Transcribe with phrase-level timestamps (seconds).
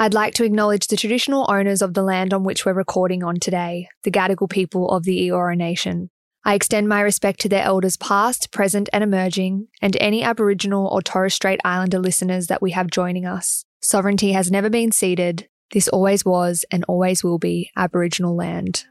[0.00, 3.40] I'd like to acknowledge the traditional owners of the land on which we're recording on
[3.40, 6.10] today, the Gadigal people of the Eora Nation.
[6.44, 11.02] I extend my respect to their elders past, present, and emerging, and any Aboriginal or
[11.02, 13.64] Torres Strait Islander listeners that we have joining us.
[13.82, 15.48] Sovereignty has never been ceded.
[15.72, 18.84] This always was and always will be Aboriginal land.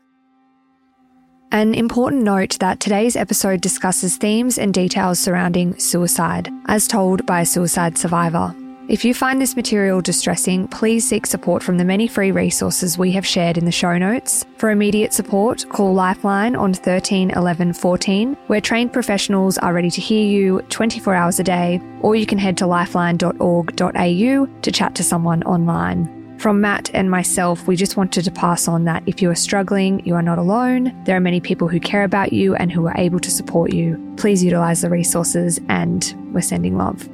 [1.54, 7.42] An important note that today's episode discusses themes and details surrounding suicide, as told by
[7.42, 8.54] a suicide survivor.
[8.90, 13.12] If you find this material distressing, please seek support from the many free resources we
[13.12, 14.46] have shared in the show notes.
[14.56, 20.00] For immediate support, call Lifeline on 13 11 14, where trained professionals are ready to
[20.00, 25.04] hear you 24 hours a day, or you can head to lifeline.org.au to chat to
[25.04, 26.38] someone online.
[26.40, 30.06] From Matt and myself, we just wanted to pass on that if you are struggling,
[30.06, 30.98] you are not alone.
[31.04, 34.14] There are many people who care about you and who are able to support you.
[34.16, 37.06] Please utilize the resources, and we're sending love.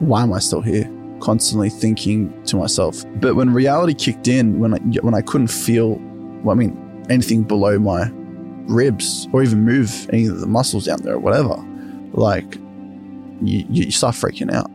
[0.00, 0.90] Why am I still here?
[1.24, 3.02] Constantly thinking to myself.
[3.16, 5.96] But when reality kicked in, when I, when I couldn't feel,
[6.42, 8.10] well, I mean, anything below my
[8.66, 11.56] ribs or even move any of the muscles down there or whatever,
[12.12, 12.56] like
[13.42, 14.70] you, you start freaking out.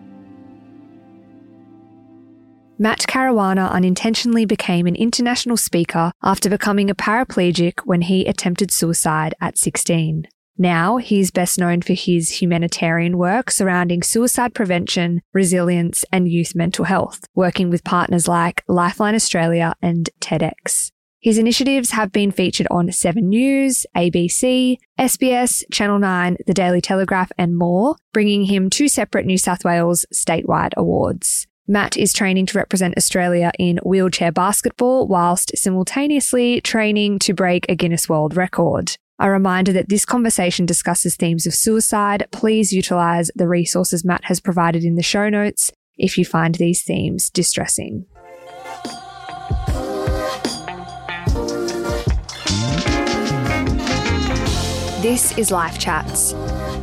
[2.81, 9.35] Matt Caruana unintentionally became an international speaker after becoming a paraplegic when he attempted suicide
[9.41, 10.27] at 16.
[10.61, 16.83] Now, he's best known for his humanitarian work surrounding suicide prevention, resilience, and youth mental
[16.83, 20.91] health, working with partners like Lifeline Australia and TEDx.
[21.21, 27.31] His initiatives have been featured on 7 News, ABC, SBS, Channel 9, The Daily Telegraph,
[27.37, 31.47] and more, bringing him two separate New South Wales statewide awards.
[31.67, 37.75] Matt is training to represent Australia in wheelchair basketball whilst simultaneously training to break a
[37.75, 38.97] Guinness World Record.
[39.21, 42.25] A reminder that this conversation discusses themes of suicide.
[42.31, 46.83] Please utilize the resources Matt has provided in the show notes if you find these
[46.83, 48.05] themes distressing.
[55.01, 56.33] This is Life Chats,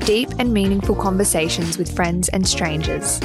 [0.04, 3.18] deep and meaningful conversations with friends and strangers.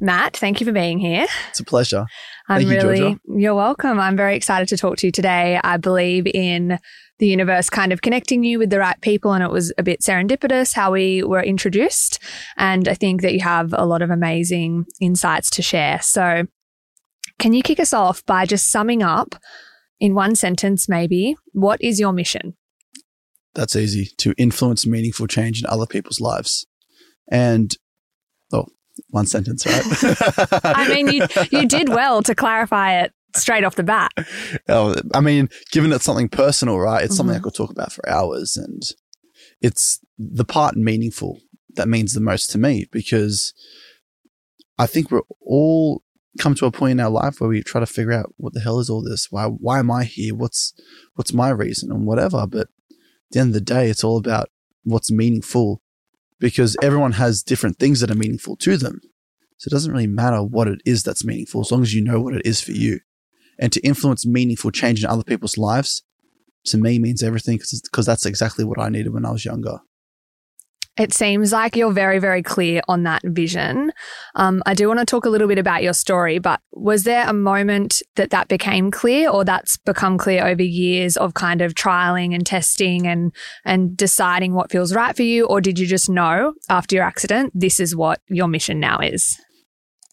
[0.00, 1.26] Matt, thank you for being here.
[1.50, 2.06] It's a pleasure.
[2.52, 3.20] I'm Thank you, really, Georgia.
[3.28, 3.98] you're welcome.
[3.98, 5.58] I'm very excited to talk to you today.
[5.64, 6.78] I believe in
[7.18, 10.00] the universe kind of connecting you with the right people, and it was a bit
[10.02, 12.18] serendipitous how we were introduced.
[12.58, 16.02] And I think that you have a lot of amazing insights to share.
[16.02, 16.44] So,
[17.38, 19.34] can you kick us off by just summing up
[19.98, 22.54] in one sentence, maybe, what is your mission?
[23.54, 26.66] That's easy to influence meaningful change in other people's lives.
[27.30, 27.74] And,
[28.52, 28.66] oh,
[29.10, 29.82] one sentence, right?
[30.64, 34.12] I mean, you, you did well to clarify it straight off the bat.
[34.68, 37.04] Oh, I mean, given it's something personal, right?
[37.04, 37.42] It's something I Mhm.
[37.44, 38.56] could talk about for hours.
[38.56, 38.82] And
[39.60, 41.40] it's the part meaningful
[41.74, 43.54] that means the most to me because
[44.78, 46.02] I think we're all
[46.38, 48.60] come to a point in our life where we try to figure out what the
[48.60, 49.30] hell is all this?
[49.30, 50.34] Why, why am I here?
[50.34, 50.72] What's,
[51.14, 52.46] what's my reason and whatever.
[52.46, 52.68] But at
[53.32, 54.48] the end of the day, it's all about
[54.84, 55.81] what's meaningful
[56.42, 59.00] because everyone has different things that are meaningful to them.
[59.58, 62.20] So it doesn't really matter what it is that's meaningful as long as you know
[62.20, 62.98] what it is for you
[63.60, 66.02] and to influence meaningful change in other people's lives
[66.64, 69.78] to me means everything because that's exactly what I needed when I was younger.
[70.98, 73.92] It seems like you're very, very clear on that vision.
[74.34, 77.26] Um, I do want to talk a little bit about your story, but was there
[77.26, 81.72] a moment that that became clear, or that's become clear over years of kind of
[81.74, 86.10] trialing and testing and and deciding what feels right for you, or did you just
[86.10, 89.40] know after your accident this is what your mission now is?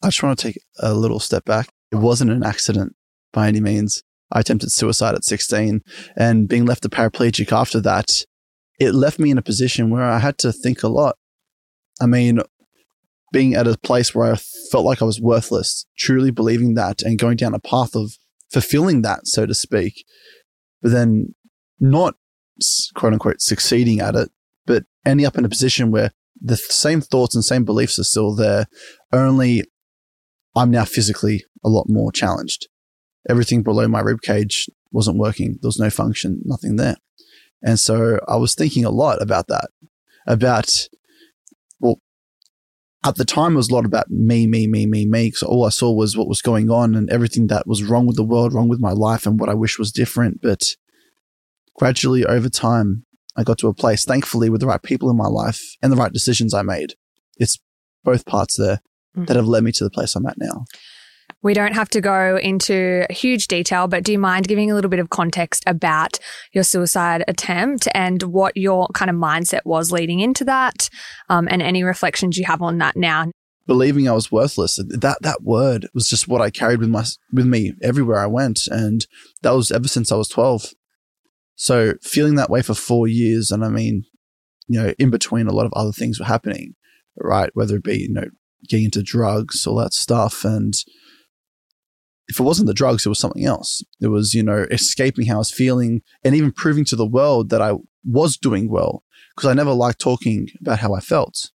[0.02, 1.68] I just want to take a little step back.
[1.92, 2.96] It wasn't an accident
[3.34, 4.02] by any means.
[4.32, 5.82] I attempted suicide at 16
[6.16, 8.24] and being left a paraplegic after that,
[8.80, 11.18] it left me in a position where I had to think a lot.
[12.02, 12.40] I mean,
[13.32, 14.38] being at a place where I
[14.72, 18.14] felt like I was worthless, truly believing that and going down a path of
[18.52, 20.06] fulfilling that, so to speak,
[20.82, 21.36] but then
[21.80, 22.16] not
[22.96, 24.30] quote unquote succeeding at it,
[24.66, 26.12] but ending up in a position where
[26.42, 28.66] the same thoughts and same beliefs are still there,
[29.12, 29.64] only
[30.56, 32.68] I'm now physically a lot more challenged.
[33.30, 35.58] Everything below my rib cage wasn't working.
[35.62, 36.96] There was no function, nothing there.
[37.62, 39.70] And so I was thinking a lot about that,
[40.26, 40.90] about,
[41.80, 42.00] well,
[43.06, 45.32] at the time it was a lot about me, me, me, me, me.
[45.32, 48.16] So all I saw was what was going on and everything that was wrong with
[48.16, 50.42] the world, wrong with my life and what I wish was different.
[50.42, 50.76] But
[51.76, 53.06] gradually over time,
[53.38, 55.98] I got to a place, thankfully, with the right people in my life and the
[55.98, 56.96] right decisions I made.
[57.38, 57.58] It's
[58.04, 58.82] both parts there
[59.16, 59.28] mm.
[59.28, 60.66] that have led me to the place I'm at now.
[61.42, 64.90] We don't have to go into huge detail, but do you mind giving a little
[64.90, 66.20] bit of context about
[66.52, 70.90] your suicide attempt and what your kind of mindset was leading into that,
[71.30, 73.32] um, and any reflections you have on that now?
[73.68, 74.78] Believing I was worthless.
[74.78, 78.68] That that word was just what I carried with my with me everywhere I went,
[78.68, 79.06] and
[79.42, 80.74] that was ever since I was twelve.
[81.56, 84.06] So feeling that way for four years, and I mean,
[84.68, 86.76] you know, in between a lot of other things were happening,
[87.16, 87.52] right?
[87.54, 88.28] Whether it be you know
[88.68, 90.74] getting into drugs, all that stuff, and
[92.30, 93.84] if it wasn't the drugs, it was something else.
[94.00, 97.50] It was, you know, escaping how I was feeling and even proving to the world
[97.50, 97.74] that I
[98.06, 99.04] was doing well
[99.36, 101.50] because I never liked talking about how I felt.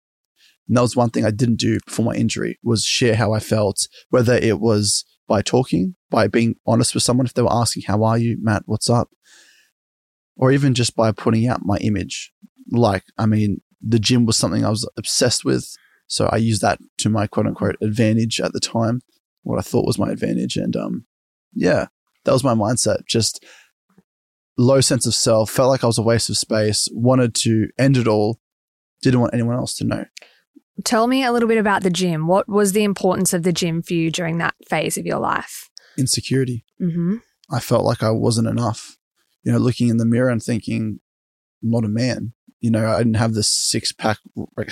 [0.67, 3.39] And that was one thing I didn't do before my injury was share how I
[3.39, 7.83] felt, whether it was by talking, by being honest with someone if they were asking,
[7.87, 9.09] how are you, Matt, what's up?
[10.37, 12.31] Or even just by putting out my image.
[12.71, 15.69] Like, I mean, the gym was something I was obsessed with.
[16.07, 19.01] So I used that to my quote unquote advantage at the time
[19.43, 20.57] what I thought was my advantage.
[20.57, 21.05] And um,
[21.53, 21.87] yeah,
[22.25, 23.05] that was my mindset.
[23.07, 23.43] Just
[24.57, 27.97] low sense of self, felt like I was a waste of space, wanted to end
[27.97, 28.39] it all,
[29.01, 30.05] didn't want anyone else to know.
[30.83, 32.27] Tell me a little bit about the gym.
[32.27, 35.69] What was the importance of the gym for you during that phase of your life?
[35.97, 36.65] Insecurity.
[36.81, 37.17] Mm-hmm.
[37.51, 38.97] I felt like I wasn't enough.
[39.43, 40.99] You know, looking in the mirror and thinking,
[41.63, 42.33] I'm not a man.
[42.61, 44.19] You know, I didn't have the six pack,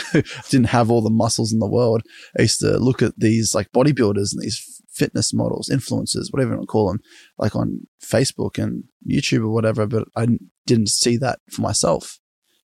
[0.50, 2.04] didn't have all the muscles in the world.
[2.38, 6.58] I used to look at these like bodybuilders and these fitness models, influencers, whatever you
[6.58, 7.00] want to call them,
[7.38, 10.28] like on Facebook and YouTube or whatever, but I
[10.68, 12.20] didn't see that for myself.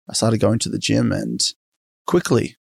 [0.09, 1.41] I started going to the gym and
[2.05, 2.57] quickly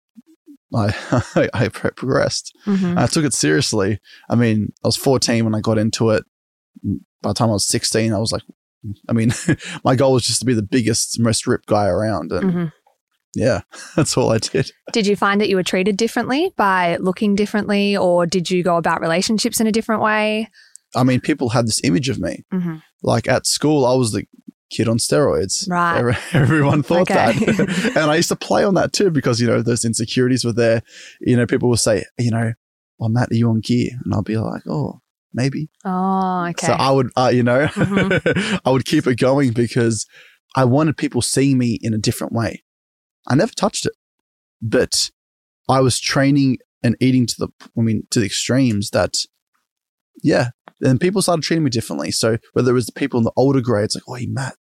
[0.74, 2.56] I, I progressed.
[2.66, 2.98] Mm-hmm.
[2.98, 4.00] I took it seriously.
[4.30, 6.24] I mean, I was 14 when I got into it.
[7.22, 8.44] By the time I was 16, I was like,
[9.10, 9.32] I mean,
[9.84, 12.32] my goal was just to be the biggest, most ripped guy around.
[12.32, 12.66] And Mm-hmm.
[13.36, 13.62] yeah,
[13.96, 14.72] that's all I did.
[14.94, 18.78] Did you find that you were treated differently by looking differently, or did you go
[18.78, 20.50] about relationships in a different way?
[20.96, 22.44] I mean, people had this image of me.
[22.54, 22.78] Mm-hmm.
[23.04, 24.26] Like at school, I was the
[24.72, 25.70] kid on steroids.
[25.70, 25.98] Right.
[26.00, 27.34] Every- Everyone thought Okay.
[27.34, 27.92] that.
[27.96, 30.82] and I used to play on that too because, you know, those insecurities were there.
[31.22, 32.54] You know, people will say, you know,
[33.00, 33.92] well, Matt, are you on gear?
[34.04, 35.00] And I'll be like, oh,
[35.34, 35.70] maybe.
[35.86, 36.68] Oh, okay.
[36.68, 38.60] So I would, uh, you know, Mhm.
[38.66, 40.06] I would keep it going because
[40.56, 42.64] I wanted people seeing me in a different way.
[43.28, 43.94] I never touched it,
[44.62, 45.12] but
[45.70, 47.48] I was training and eating to the,
[47.78, 49.16] I mean, to the extremes that,
[50.24, 50.50] yeah.
[50.82, 52.12] And people started treating me differently.
[52.12, 54.56] So whether it was the people in the older grades, like, oh, Matt,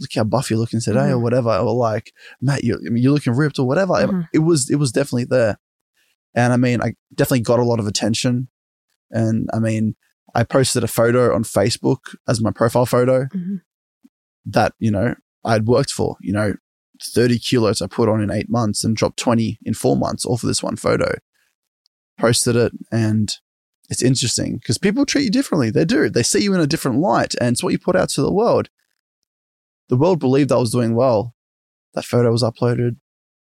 [0.00, 1.22] look how buff you're looking today, or Mhm.
[1.22, 3.94] whatever, or like, Matt, you, I mean, you're looking ripped, or whatever.
[3.94, 4.28] Mhm.
[4.34, 5.58] It was, it was definitely there.
[6.34, 8.48] And I mean, I definitely got a lot of attention.
[9.10, 9.94] And I mean,
[10.34, 13.60] I posted a photo on Facebook as my profile photo Mhm.
[14.46, 15.14] that, you know,
[15.44, 16.54] I'd worked for, you know,
[17.02, 20.36] 30 kilos I put on in eight months and dropped 20 in four months, all
[20.38, 21.14] for this one photo.
[22.18, 23.34] Posted it and
[23.88, 25.70] it's interesting because people treat you differently.
[25.70, 26.08] They do.
[26.10, 28.32] They see you in a different light and it's what you put out to the
[28.32, 28.68] world.
[29.88, 31.34] The world believed I was doing well.
[31.94, 32.96] That photo was uploaded.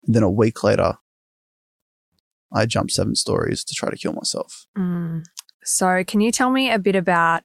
[0.04, 0.98] And then a week later,
[2.54, 4.66] I jumped seven stories to try to kill myself.
[4.78, 5.24] Mm.
[5.63, 7.44] So, can you tell me a bit about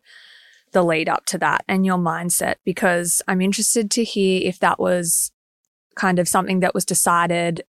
[0.72, 2.56] the lead up to that and your mindset?
[2.64, 5.32] Because I'm interested to hear if that was
[5.94, 7.62] kind of something that was decided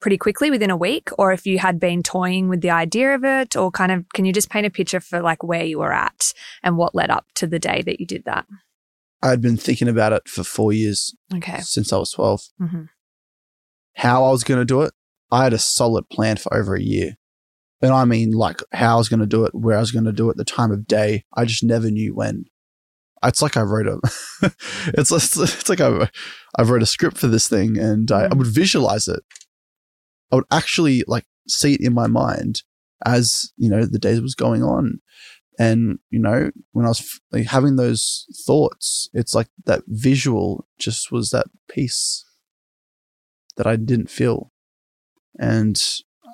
[0.00, 3.24] pretty quickly within a week, or if you had been toying with the idea of
[3.24, 5.92] it, or kind of can you just paint a picture for like where you were
[5.92, 6.32] at
[6.62, 8.46] and what led up to the day that you did that?
[9.20, 11.58] I'd been thinking about it for four years Okay.
[11.60, 12.42] since I was 12.
[12.58, 12.82] hmm
[13.94, 14.92] how I was going to do it,
[15.32, 17.16] I had a solid plan for over a year.
[17.80, 20.04] And I mean, like how I was going to do it, where I was going
[20.04, 21.24] to do it, the time of day.
[21.34, 22.44] I just never knew when.
[23.24, 23.98] It's like I wrote a,
[24.96, 26.08] it's, it's, it's like I,
[26.56, 28.38] I wrote a script for this thing and I, I mm-hmm.
[28.38, 29.20] would visualize it.
[30.30, 32.62] I would actually like see it in my mind
[33.04, 35.00] as, you know, the days was going on.
[35.58, 40.66] And, you know, when I was f- like, having those thoughts, it's like that visual
[40.78, 42.24] just was that peace
[43.56, 44.52] that I didn't feel.
[45.40, 45.82] And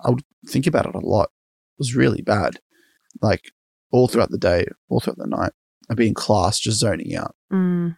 [0.05, 1.31] I would think about it a lot.
[1.79, 2.59] Was really bad.
[3.21, 3.53] Like
[3.91, 5.53] all throughout the day, all throughout the night.
[5.91, 7.37] I'd be in class just zoning out.
[7.53, 7.97] Mm.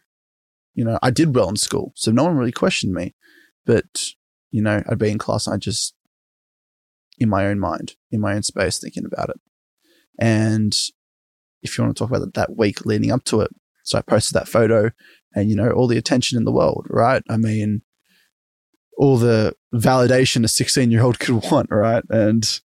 [0.75, 3.15] You know, I did well in school, so no one really questioned me.
[3.65, 3.85] But,
[4.51, 5.95] you know, I'd be in class and I just
[7.19, 9.41] in my own mind, in my own space, thinking about it.
[10.19, 10.77] And
[11.63, 13.51] if you want to talk about that week leading up to it,
[13.83, 14.91] so I posted that photo
[15.35, 17.23] and, you know, all the attention in the world, right?
[17.29, 17.83] I mean,
[18.99, 22.05] all the validation a 16 year old could want, right?
[22.11, 22.61] And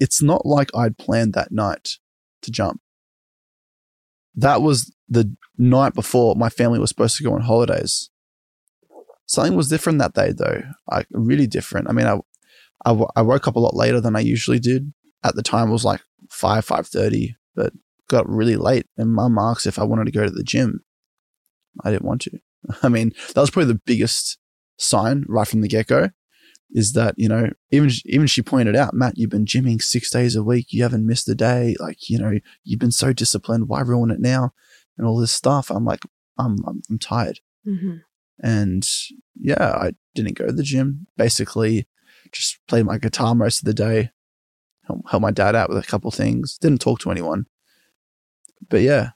[0.00, 1.98] it's not like I'd planned that night
[2.42, 2.80] to jump.
[4.34, 8.10] That was the night before my family was supposed to go on holidays.
[9.26, 10.62] Something was different that day, though.
[10.90, 11.88] Like really different.
[11.88, 12.18] I mean, I,
[12.84, 14.92] I, I woke up a lot later than I usually did.
[15.22, 17.72] at the time it was like five five thirty, but
[18.08, 20.80] got really late, and mum asked if I wanted to go to the gym.
[21.84, 22.38] I didn't want to.
[22.82, 24.38] I mean, that was probably the biggest
[24.78, 26.10] sign right from the get go.
[26.72, 30.36] Is that you know even even she pointed out, Matt, you've been gymming six days
[30.36, 30.72] a week.
[30.72, 31.76] You haven't missed a day.
[31.80, 33.68] Like you know you've been so disciplined.
[33.68, 34.52] Why ruin it now?
[34.96, 35.70] And all this stuff.
[35.70, 36.04] I'm like
[36.38, 37.40] I'm I'm, I'm tired.
[37.66, 37.96] Mm-hmm.
[38.42, 38.88] And
[39.38, 41.06] yeah, I didn't go to the gym.
[41.16, 41.86] Basically,
[42.32, 44.10] just played my guitar most of the day.
[44.86, 46.56] Help, help my dad out with a couple things.
[46.58, 47.46] Didn't talk to anyone.
[48.68, 49.10] But yeah,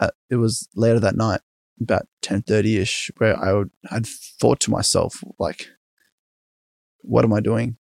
[0.00, 1.40] uh, it was later that night,
[1.80, 5.68] about ten thirty ish, where I would, had thought to myself, like,
[7.04, 7.76] what am I doing?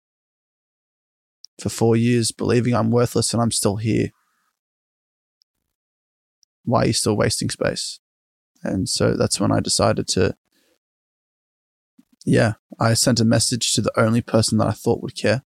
[1.59, 4.09] For four years, believing I'm worthless and I'm still here.
[6.65, 7.99] Why are you still wasting space?
[8.63, 10.35] And so that's when I decided to
[12.25, 15.43] yeah, I sent a message to the only person that I thought would care.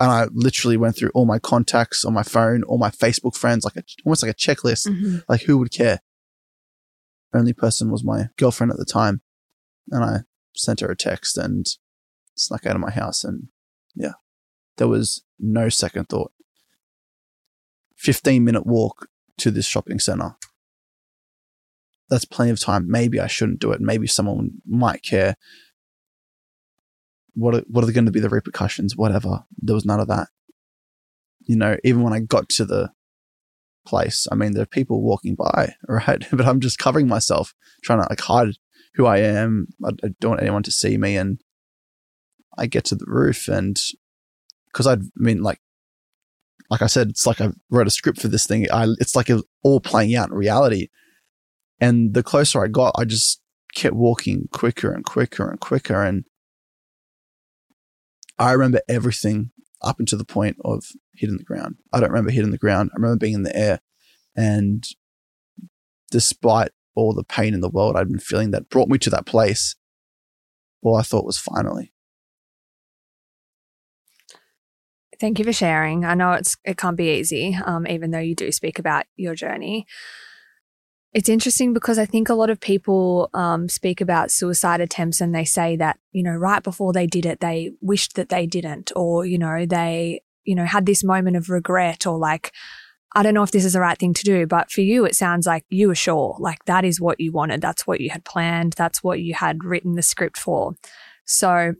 [0.00, 3.64] And I literally went through all my contacts on my phone, all my Facebook friends,
[3.64, 5.18] like a, almost like a checklist, Mm-hmm.
[5.28, 6.00] like who would care.
[7.32, 9.22] Only person was my girlfriend at the time.
[9.92, 10.16] And I
[10.56, 11.64] sent her a text and
[12.34, 13.24] snuck out of my house.
[13.24, 13.48] And
[13.94, 14.12] yeah,
[14.76, 16.32] there was no second thought.
[17.96, 19.08] 15 minute walk
[19.38, 20.36] to this shopping center.
[22.10, 22.90] That's plenty of time.
[22.90, 23.80] Maybe I shouldn't do it.
[23.80, 25.36] Maybe someone might care.
[27.34, 28.96] What are, what are going to be the repercussions?
[28.96, 29.44] Whatever.
[29.56, 30.28] There was none of that.
[31.40, 32.90] You know, even when I got to the
[33.86, 36.24] place, I mean, there are people walking by, right?
[36.30, 38.56] But I'm just covering myself, trying to like hide
[38.94, 39.68] who I am.
[39.84, 41.16] I, I don't want anyone to see me.
[41.16, 41.40] And
[42.58, 43.80] I get to the roof and
[44.66, 45.60] because I mean, like,
[46.70, 48.66] like I said, it's like I wrote a script for this thing.
[48.72, 50.88] I, it's like it all playing out in reality.
[51.80, 53.40] And the closer I got, I just
[53.74, 56.02] kept walking quicker and quicker and quicker.
[56.02, 56.24] And
[58.38, 59.50] I remember everything
[59.82, 61.76] up until the point of hitting the ground.
[61.92, 62.90] I don't remember hitting the ground.
[62.92, 63.80] I remember being in the air.
[64.34, 64.86] And
[66.10, 69.26] despite all the pain in the world I'd been feeling that brought me to that
[69.26, 69.76] place,
[70.82, 71.91] all I thought was finally.
[75.22, 76.04] Thank you for sharing.
[76.04, 79.36] I know it's it can't be easy, um, even though you do speak about your
[79.36, 79.86] journey.
[81.12, 85.32] It's interesting because I think a lot of people um, speak about suicide attempts and
[85.32, 88.90] they say that you know right before they did it, they wished that they didn't,
[88.96, 92.50] or you know they you know had this moment of regret, or like
[93.14, 94.48] I don't know if this is the right thing to do.
[94.48, 97.60] But for you, it sounds like you were sure, like that is what you wanted,
[97.60, 100.74] that's what you had planned, that's what you had written the script for.
[101.26, 101.74] So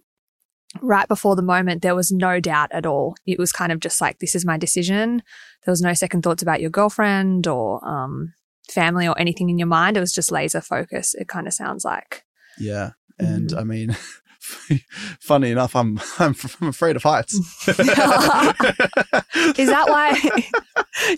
[0.81, 3.15] right before the moment, there was no doubt at all.
[3.27, 5.23] It was kind of just like, this is my decision.
[5.65, 8.35] There was no second thoughts about your girlfriend or um,
[8.71, 9.97] family or anything in your mind.
[9.97, 11.15] It was just laser focus.
[11.15, 12.25] It kind of sounds like.
[12.59, 12.91] Yeah.
[13.19, 13.97] And I mean,
[15.21, 17.35] funny enough, I'm, I'm I'm afraid of heights.
[19.59, 20.19] Is that why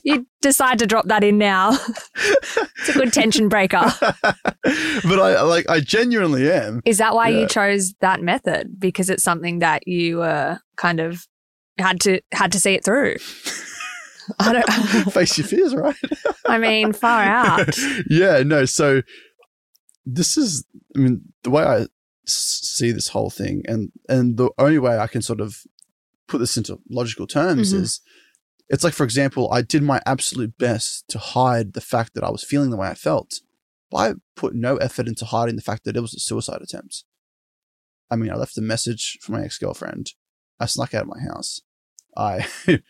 [0.03, 1.71] you decide to drop that in now?
[2.17, 3.83] it's a good tension breaker.
[4.03, 6.81] but I like I genuinely am.
[6.85, 7.41] Is that why Yeah.
[7.41, 8.79] you chose that method?
[8.79, 11.27] Because it's something that you uh, kind of
[11.79, 13.17] had to had to see it through.
[14.39, 15.13] I don't.
[15.13, 15.97] Face your fears, right?
[16.47, 17.77] I mean, far out.
[18.09, 18.65] yeah, no.
[18.65, 19.03] So
[20.07, 20.65] this is,
[20.97, 21.87] I mean, the way I
[22.27, 25.59] see this whole thing, and and the only way I can sort of
[26.29, 27.81] put this into logical terms Mhm.
[27.83, 28.01] is,
[28.69, 32.31] it's like, for example, I did my absolute best to hide the fact that I
[32.31, 33.41] was feeling the way I felt.
[33.91, 37.05] But I put no effort into hiding the fact that it was a suicide attempt.
[38.11, 40.13] I mean, I left a message for my ex girlfriend.
[40.59, 41.61] I snuck out of my house.
[42.17, 42.47] I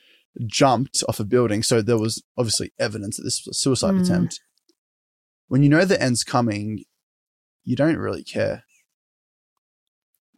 [0.47, 1.63] jumped off a building.
[1.63, 4.03] So there was obviously evidence that this was a suicide Mm.
[4.05, 4.41] attempt.
[5.49, 6.85] When you know the end's coming,
[7.65, 8.65] you don't really care.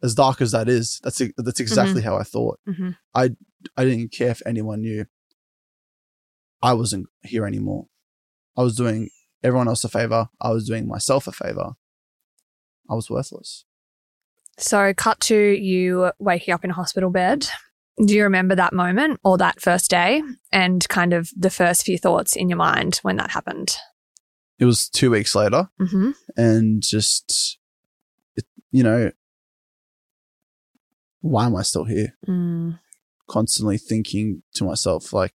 [0.03, 2.59] As dark as that is, that's that's exactly how I thought.
[2.65, 3.29] hmm I
[3.77, 5.05] didn't care if anyone knew.
[6.61, 7.87] I wasn't here anymore.
[8.55, 9.09] I was doing
[9.43, 10.29] everyone else a favor.
[10.41, 11.73] I was doing myself a favor.
[12.89, 13.65] I was worthless.
[14.59, 17.47] So, cut to you waking up in a hospital bed.
[18.03, 21.97] Do you remember that moment or that first day and kind of the first few
[21.97, 23.75] thoughts in your mind when that happened?
[24.59, 27.57] It was two weeks later, hmm and just,
[28.35, 29.11] it, you know,
[31.27, 32.15] why am I still here?
[32.27, 32.79] Mm.
[33.29, 35.33] Constantly thinking to myself, like,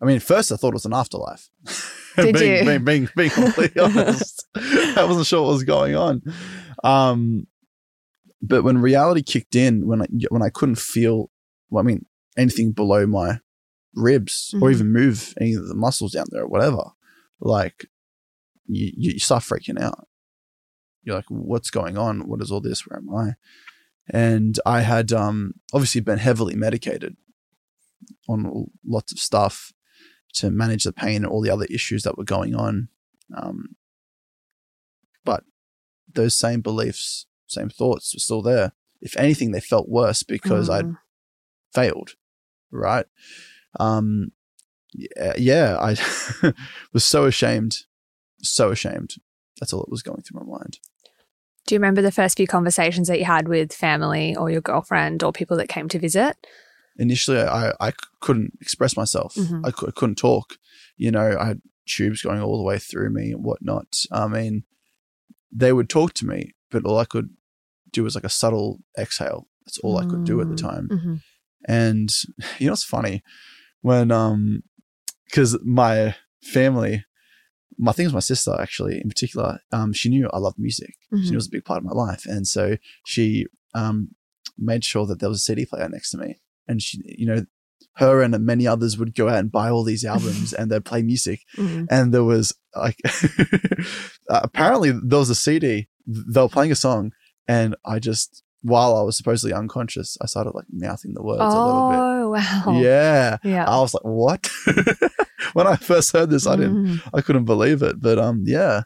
[0.00, 1.48] I mean, first I thought it was an afterlife.
[2.16, 2.64] Did being, you?
[2.64, 6.22] Being, being, being completely honest, I wasn't sure what was going on.
[6.82, 7.46] Um,
[8.42, 11.30] but when reality kicked in, when I when I couldn't feel,
[11.70, 13.40] well, I mean, anything below my
[13.94, 14.72] ribs or Mhm.
[14.74, 16.82] even move any of the muscles down there or whatever,
[17.40, 17.86] like
[18.66, 20.06] you, you start freaking out.
[21.02, 22.28] You're like, what's going on?
[22.28, 22.86] What is all this?
[22.86, 23.34] Where am I?
[24.10, 27.16] And I had um, obviously been heavily medicated
[28.28, 29.72] on lots of stuff
[30.34, 32.88] to manage the pain and all the other issues that were going on.
[33.36, 33.76] Um,
[35.24, 35.44] but
[36.14, 38.72] those same beliefs, same thoughts were still there.
[39.00, 40.98] If anything, they felt worse because I'd Mm.
[41.74, 42.10] failed,
[42.70, 43.06] right?
[43.78, 44.32] Um,
[44.92, 45.96] yeah, yeah, I
[46.92, 47.84] was so ashamed,
[48.42, 49.14] so ashamed.
[49.60, 50.78] That's all that was going through my mind.
[51.68, 55.22] Do you remember the first few conversations that you had with family or your girlfriend
[55.22, 56.34] or people that came to visit?
[56.96, 59.34] Initially, I, I couldn't express myself.
[59.34, 59.60] Mhm.
[59.66, 60.56] I, I couldn't talk.
[60.96, 63.96] You know, I had tubes going all the way through me and whatnot.
[64.10, 64.64] I mean,
[65.52, 67.28] they would talk to me, but all I could
[67.92, 69.46] do was like a subtle exhale.
[69.66, 70.70] That's all I could do at the Mm.
[70.70, 70.88] time.
[70.88, 71.20] Mhm.
[71.68, 72.10] And
[72.58, 73.22] you know it's funny?
[73.82, 74.62] When um
[75.26, 77.04] because my family,
[77.78, 80.94] my thing was my sister actually in particular, um, she knew I loved music.
[81.12, 82.24] She knew it was a big part of my life.
[82.26, 84.08] And so she um
[84.58, 86.40] made sure that there was a CD player next to me.
[86.66, 87.46] And she you know,
[87.96, 91.02] her and many others would go out and buy all these albums and they'd play
[91.02, 91.40] music.
[91.56, 91.86] Mhm.
[91.90, 92.98] And there was like
[94.28, 95.88] uh, apparently there was a CD.
[96.06, 97.12] They were playing a song
[97.46, 101.64] and I just while I was supposedly unconscious, I started like mouthing the words a
[101.64, 101.98] little bit.
[101.98, 102.80] Oh, wow.
[102.80, 103.36] Yeah.
[103.44, 103.64] Yeah.
[103.68, 104.48] I was like, what?
[105.52, 107.00] when I first heard this, I didn't, Mm.
[107.14, 108.00] I couldn't believe it.
[108.00, 108.82] But, um, yeah,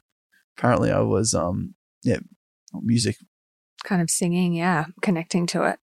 [0.59, 2.19] apparently I was, um, yeah,
[2.75, 3.17] music.
[3.85, 5.79] kind of singing, yeah, connecting to it.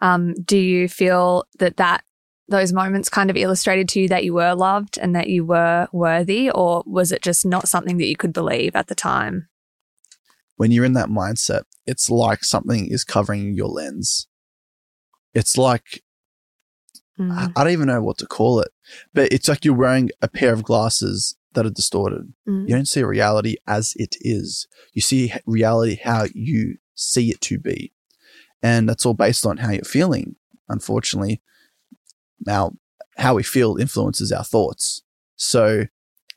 [0.00, 2.04] Um, do you feel that that
[2.48, 5.88] those moments kind of illustrated to you that you were loved and that you were
[5.92, 9.48] worthy, or was it just not something that you could believe at the time?
[10.56, 14.28] When you're in that mindset, it's like something is covering your lens.
[15.34, 16.02] It's like,
[17.18, 17.52] I, Mm.
[17.54, 18.70] I don't even know what to call it,
[19.12, 22.32] but it's like you're wearing a pair of glasses that are distorted.
[22.48, 22.68] Mm.
[22.68, 24.66] You don't see reality as it is.
[24.92, 27.92] You see reality how you see it to be.
[28.62, 30.36] And that's all based on how you're feeling.
[30.68, 31.40] Unfortunately,
[32.44, 32.72] now
[33.16, 35.02] how we feel influences our thoughts.
[35.36, 35.86] So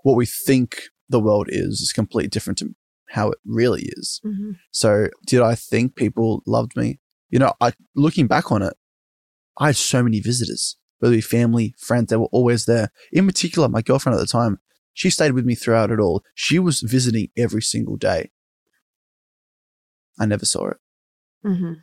[0.04, 2.76] what we think the world is is completely different to
[3.10, 4.22] how it really is.
[4.26, 4.58] Mhm.
[4.72, 7.00] So did I think people loved me?
[7.30, 8.74] You know, I looking back on it,
[9.58, 12.92] I had so many visitors, whether it be family, friends, they were always there.
[13.12, 14.60] In particular, my girlfriend at the time,
[14.94, 16.24] she stayed with me throughout it all.
[16.36, 18.32] She was visiting every single day.
[20.20, 20.78] I never saw it.
[21.44, 21.74] hmm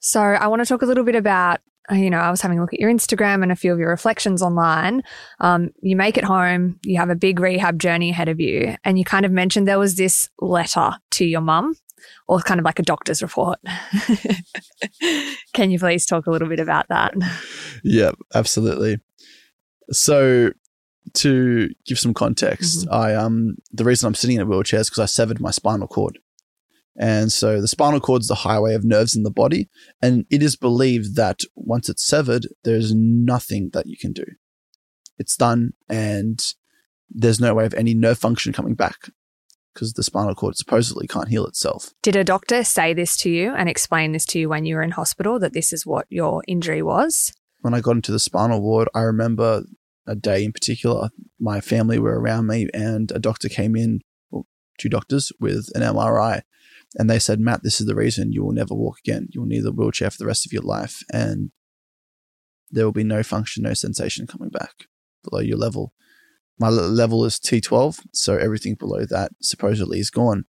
[0.00, 2.62] So I want to talk a little bit about, you know, I was having a
[2.62, 5.02] look at your Instagram and a few of your reflections online.
[5.40, 8.98] Um, you make it home, you have a big rehab journey ahead of you, and
[8.98, 11.74] you kind of mentioned there was this letter to your mum,
[12.28, 13.58] or kind of like a doctor's report.
[15.54, 17.14] Can you please talk a little bit about that?
[17.82, 19.00] Yeah, absolutely.
[19.90, 20.52] So
[21.14, 25.02] to give some context, I um the reason I'm sitting in a wheelchair is because
[25.02, 26.18] I severed my spinal cord.
[26.98, 29.68] And so the spinal cord is the highway of nerves in the body,
[30.02, 34.24] and it is believed that once it's severed, there's nothing that you can do.
[35.18, 36.42] It's done, and
[37.08, 39.10] there's no way of any nerve function coming back
[39.72, 41.94] because the spinal cord supposedly can't heal itself.
[42.02, 44.82] Did a doctor say this to you and explain this to you when you were
[44.82, 47.32] in hospital that this is what your injury was?
[47.62, 49.62] when I got into the spinal ward, I remember
[50.06, 54.00] a day in particular, my family were around me and a doctor came in,
[54.30, 54.46] well,
[54.78, 56.42] two doctors with an MRI.
[56.96, 59.28] And they said, Matt, this is the reason you will never walk again.
[59.30, 61.02] You'll need a wheelchair for the rest of your life.
[61.12, 61.50] And
[62.70, 64.86] there will be no function, no sensation coming back
[65.24, 65.92] below your level.
[66.58, 68.00] My level is T12.
[68.12, 70.44] So everything below that supposedly is gone.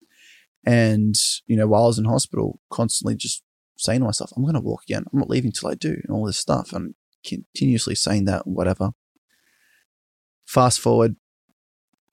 [0.64, 1.14] And,
[1.46, 3.42] you know, while I was in hospital, constantly just
[3.76, 5.04] saying to myself, I'm going to walk again.
[5.12, 6.72] I'm not leaving till I do, and all this stuff.
[6.72, 8.90] And continuously saying that, whatever.
[10.46, 11.16] Fast forward,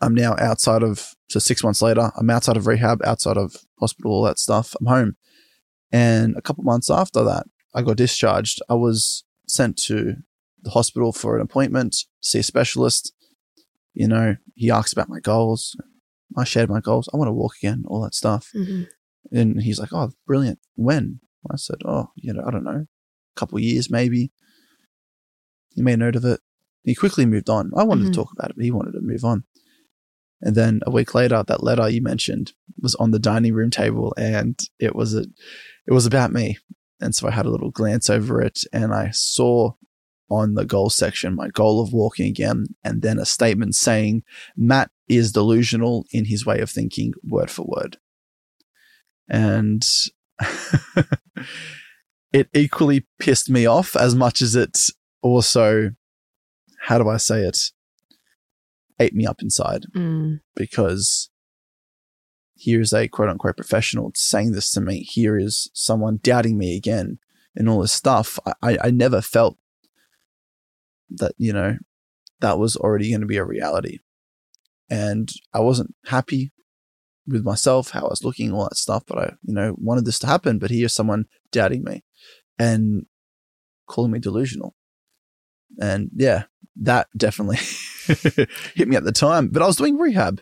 [0.01, 4.11] I'm now outside of, so six months later, I'm outside of rehab, outside of hospital,
[4.11, 4.75] all that stuff.
[4.79, 5.15] I'm home.
[5.91, 8.61] And a couple months after that, I got discharged.
[8.69, 10.15] I was sent to
[10.61, 13.13] the hospital for an appointment to see a specialist.
[13.93, 15.75] You know, he asked about my goals.
[16.35, 17.07] I shared my goals.
[17.13, 18.49] I want to walk again, all that stuff.
[18.53, 18.83] Mm-hmm.
[19.31, 20.59] And he's like, "Oh, brilliant.
[20.75, 22.85] When?" I said, "Oh, you know, I don't know,
[23.35, 24.31] a couple of years maybe."
[25.75, 26.41] He made note of it.
[26.83, 27.71] He quickly moved on.
[27.75, 28.09] I wanted Mhm.
[28.09, 29.43] to talk about it, but he wanted to move on.
[30.41, 34.13] And then a week later, that letter you mentioned was on the dining room table,
[34.17, 35.21] and it was a,
[35.87, 36.57] it was about me.
[36.99, 39.73] And so I had a little glance over it, and I saw
[40.29, 44.23] on the goal section my goal of walking again, and then a statement saying
[44.55, 47.97] Matt is delusional in his way of thinking, word for word.
[49.29, 49.85] And
[52.33, 54.77] it equally pissed me off as much as it
[55.21, 55.91] also,
[56.81, 57.57] how do I say it,
[58.99, 60.39] ate me up inside Mm.
[60.55, 61.29] because
[62.55, 64.99] here is a quote unquote professional saying this to me.
[65.03, 67.19] Here is someone doubting me again
[67.55, 68.39] and all this stuff.
[68.45, 69.57] I, I, I never felt
[71.09, 71.77] that, you know,
[72.39, 73.99] that was already going to be a reality.
[74.89, 76.51] And I wasn't happy
[77.27, 79.03] with myself, how I was looking, all that stuff.
[79.07, 80.59] But I, you know, wanted this to happen.
[80.59, 82.03] But here's someone doubting me
[82.59, 83.05] and
[83.87, 84.75] calling me delusional.
[85.81, 86.43] And yeah,
[86.75, 87.57] that definitely
[88.75, 89.49] hit me at the time.
[89.49, 90.41] But I was doing rehab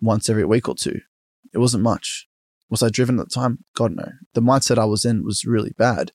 [0.00, 1.00] once every week or two.
[1.52, 2.26] It wasn't much.
[2.70, 3.64] Was I driven at the time?
[3.74, 4.08] God, no.
[4.34, 6.12] The mindset I was in was really bad.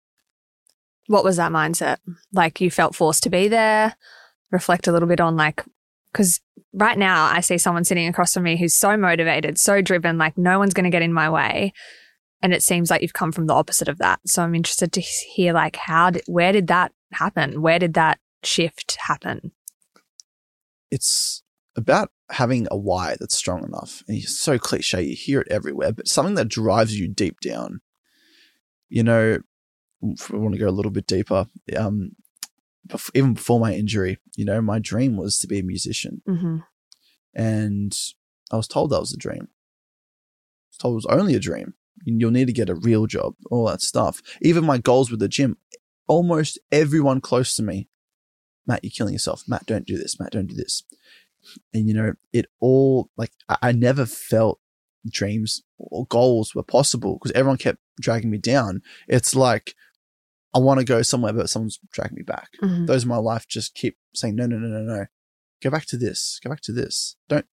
[1.07, 1.97] What was that mindset?
[2.31, 3.95] Like you felt forced to be there?
[4.51, 5.63] Reflect a little bit on like,
[6.11, 6.39] because
[6.73, 10.37] right now I see someone sitting across from me who's so motivated, so driven, like
[10.37, 11.73] no one's going to get in my way.
[12.41, 14.19] And it seems like you've come from the opposite of that.
[14.25, 17.61] So I'm interested to hear like how did, where did that happen?
[17.61, 19.51] Where did that shift happen?
[20.91, 21.43] It's
[21.75, 24.03] about having a why that's strong enough.
[24.07, 27.81] And it's so cliche, you hear it everywhere, but something that drives you deep down.
[28.89, 29.39] You know,
[30.01, 32.11] if we want to go a little bit deeper, um,
[33.13, 36.21] even before my injury, you know, my dream was to be a musician.
[36.27, 36.57] Mm-hmm.
[37.33, 37.97] And
[38.51, 39.47] I was told that was a dream.
[39.47, 41.73] I was told it was only a dream.
[42.05, 44.21] You'll need to get a real job, all that stuff.
[44.41, 45.57] Even my goals with the gym,
[46.07, 47.87] almost everyone close to me,
[48.65, 49.43] Matt, you're killing yourself.
[49.47, 50.19] Matt, don't do this.
[50.19, 50.83] Matt, don't do this
[51.73, 54.59] and you know it all like I, I never felt
[55.07, 58.81] dreams or goals were possible because everyone kept dragging me down.
[59.07, 59.73] It's like
[60.53, 62.49] I want to go somewhere, but someone's dragging me back.
[62.61, 62.85] Mm-hmm.
[62.85, 65.05] Those in my life just keep saying, no, no, no, no, no.
[65.63, 66.39] Go back to this.
[66.43, 67.15] Go back to this.
[67.27, 67.47] Don't,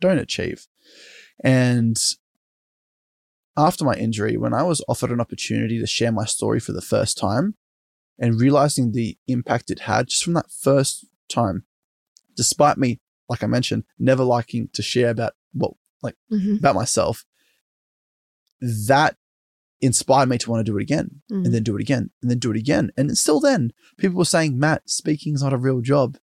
[0.00, 0.68] don't achieve.
[1.42, 1.96] And
[3.56, 6.80] after my injury, when I was offered an opportunity to share my story for the
[6.80, 7.56] first time
[8.18, 11.64] and realizing the impact it had just from that first time,
[12.36, 16.56] despite me, like I mentioned, never liking to share about what, like, mm-hmm.
[16.56, 17.24] about myself,
[18.60, 19.16] that
[19.80, 21.44] inspired me to want to do it again mm.
[21.44, 22.90] and then do it again and then do it again.
[22.96, 26.16] And still then, people were saying, Matt, speaking is not a real job.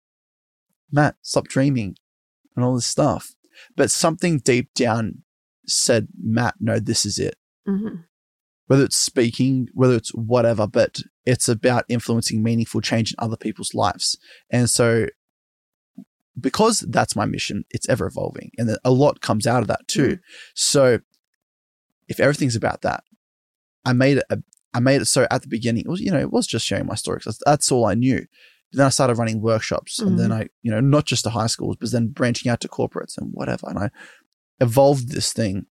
[0.92, 1.96] Matt, stop dreaming
[2.54, 3.34] and all this stuff.
[3.76, 5.22] But something deep down
[5.66, 7.36] said, Matt, no, this is it.
[7.66, 8.02] Mm-hmm.
[8.70, 13.74] Whether it's speaking, whether it's whatever, but it's about influencing meaningful change in other people's
[13.74, 14.16] lives.
[14.48, 15.06] And so
[16.38, 18.52] because that's my mission, it's ever evolving.
[18.56, 20.16] And a lot comes out of that too.
[20.16, 20.20] Mm.
[20.54, 20.98] So
[22.08, 23.02] if everything's about that,
[23.84, 24.38] I made it, a,
[24.72, 26.86] I made it so at the beginning, it was, you know, it was just sharing
[26.86, 28.24] my story because that's all I knew.
[28.70, 30.06] But then I started running workshops mm.
[30.06, 30.42] and then mm-hmm.
[30.42, 33.30] I, you know, not just to high schools, but then branching out to corporates and
[33.32, 33.68] whatever.
[33.68, 33.90] And I
[34.60, 35.66] evolved this thing.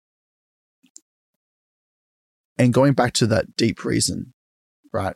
[2.58, 4.32] And going back to that deep reason,
[4.92, 5.14] right?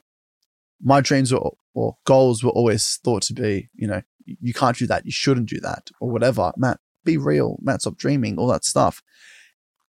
[0.82, 4.86] My dreams were, or goals were always thought to be, you know, you can't do
[4.86, 5.06] that.
[5.06, 6.52] You shouldn't do that or whatever.
[6.56, 7.58] Matt, be real.
[7.62, 9.02] Matt, stop dreaming, all that stuff.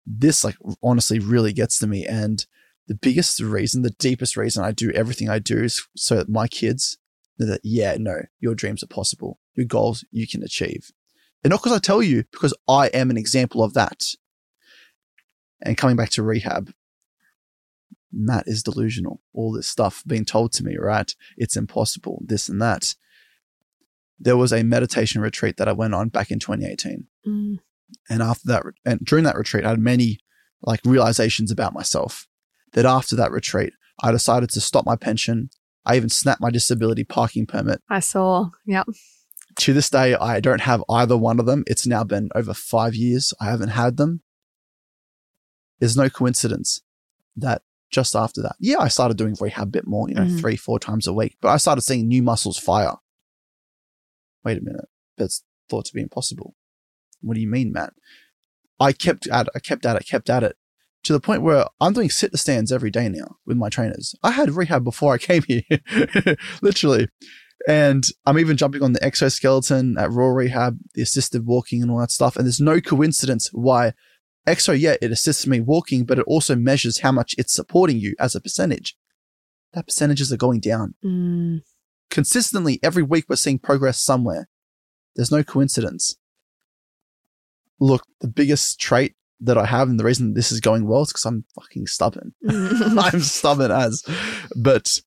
[0.07, 2.07] This, like, honestly really gets to me.
[2.07, 2.45] And
[2.89, 6.49] the biggest reason, the deepest reason I do everything I do is so that my
[6.49, 6.99] kids
[7.39, 9.39] know that, yeah, no, your dreams are possible.
[9.55, 10.91] Your goals you can achieve.
[11.45, 14.05] And not because I tell you, because I am an example of that.
[15.61, 16.73] And coming back to rehab,
[18.13, 19.21] Matt is delusional.
[19.33, 21.15] All this stuff being told to me, right?
[21.37, 22.95] It's impossible, this and that
[24.23, 27.07] there was a meditation retreat that I went on back in 2018.
[27.27, 27.59] Mm.
[28.09, 30.19] And after that, and during that retreat, I had many
[30.63, 32.29] like realizations about myself.
[32.73, 33.73] That after that retreat,
[34.03, 35.51] I decided to stop my pension.
[35.85, 37.83] I even snapped my disability parking permit.
[37.91, 38.51] I saw.
[38.65, 38.87] Yep.
[39.59, 41.65] To this day, I don't have either one of them.
[41.67, 43.35] It's now been over five years.
[43.41, 44.23] I haven't had them.
[45.81, 46.81] There's no coincidence
[47.37, 50.39] that just after that, yeah, I started doing rehab a bit more, you know, mm-hmm.
[50.39, 52.97] three, four times a week, but I started seeing new muscles fire
[54.45, 56.55] wait a minute, that's thought to be impossible.
[57.21, 57.93] What do you mean, Matt?
[58.81, 60.57] I kept at it, I kept at it, kept at it
[61.05, 64.15] to the point where I'm doing sit to stands every day now with my trainers.
[64.23, 65.63] I had rehab before I came here,
[66.61, 67.09] literally.
[67.69, 72.01] And I'm even jumping on the exoskeleton at Raw Rehab, the assisted walking and all
[72.01, 72.35] that stuff.
[72.35, 73.93] And there's no coincidence why
[74.47, 78.15] Exo, yeah, it assists me walking, but it also measures how much it's supporting you
[78.19, 78.97] as a percentage.
[79.73, 80.95] That percentages are going down.
[81.05, 81.63] Mm
[82.13, 84.49] consistently every week we're seeing progress somewhere.
[85.17, 86.17] There's no coincidence.
[87.81, 91.09] Look, the biggest trait that I have and the reason this is going well is
[91.09, 92.35] because I'm fucking stubborn.
[92.49, 94.05] I'm stubborn as.
[94.55, 94.99] But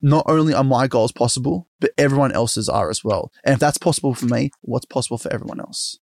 [0.00, 3.32] not only are my goals possible, but everyone else's are as well.
[3.44, 5.98] And if that's possible for me, what's possible for everyone else?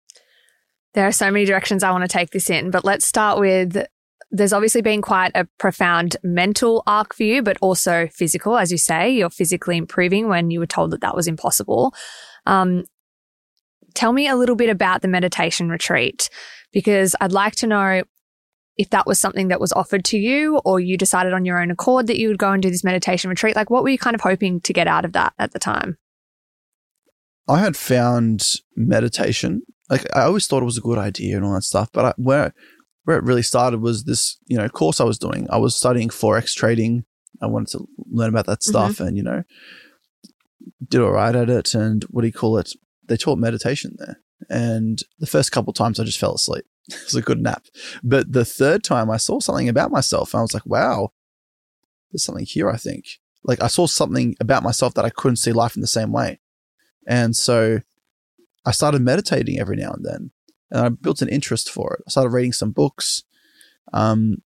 [0.94, 3.86] There are so many directions I want to take this in, but let's start with
[4.30, 8.58] there's obviously been quite a profound mental arc for you, but also physical.
[8.58, 11.94] As you say, you're physically improving when you were told that that was impossible.
[12.44, 12.84] Um,
[13.94, 16.28] tell me a little bit about the meditation retreat
[16.72, 18.02] because I'd like to know
[18.76, 21.70] if that was something that was offered to you or you decided on your own
[21.70, 23.56] accord that you would go and do this meditation retreat.
[23.56, 25.98] Like, what were you kind of hoping to get out of that at the time?
[27.48, 28.44] I had found
[28.76, 29.62] meditation.
[29.90, 32.14] Like, I always thought it was a good idea and all that stuff, but I,
[32.16, 32.54] where
[33.04, 35.46] where it really started was this, you know, course I was doing.
[35.48, 37.06] I was studying forex trading.
[37.40, 39.04] I wanted to learn about that stuff, mm-hmm.
[39.04, 39.44] and you know,
[40.86, 41.74] did all right at it.
[41.74, 42.74] And what do you call it?
[43.06, 44.20] They taught meditation there,
[44.50, 46.66] and the first couple times I just fell asleep.
[46.88, 47.64] it was a good nap.
[48.02, 51.12] But the third time I saw something about myself and I was like, wow,
[52.10, 53.04] there's something here, I think.
[53.44, 56.40] Like I saw something about myself that I couldn't see life in the same way.
[57.06, 57.80] And so
[58.68, 60.30] I started meditating every now and then
[60.70, 62.02] and I built an interest for it.
[62.06, 63.24] I started reading some books.
[63.92, 64.42] Um,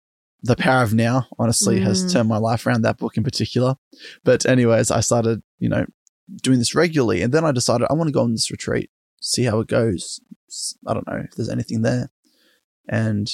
[0.43, 1.83] the Power of Now, honestly, mm.
[1.83, 3.77] has turned my life around, that book in particular.
[4.25, 5.87] But, anyways, I started, you know,
[6.43, 7.23] doing this regularly.
[7.23, 10.21] And then I decided I want to go on this retreat, see how it goes.
[10.87, 12.11] I don't know if there's anything there.
[12.89, 13.31] And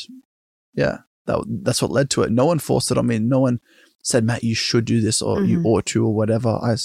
[0.75, 2.33] yeah, that, that's what led to it.
[2.33, 3.19] No one forced it on me.
[3.19, 3.61] No one
[4.03, 5.47] said, Matt, you should do this or mm-hmm.
[5.47, 6.49] you ought to or whatever.
[6.49, 6.77] I,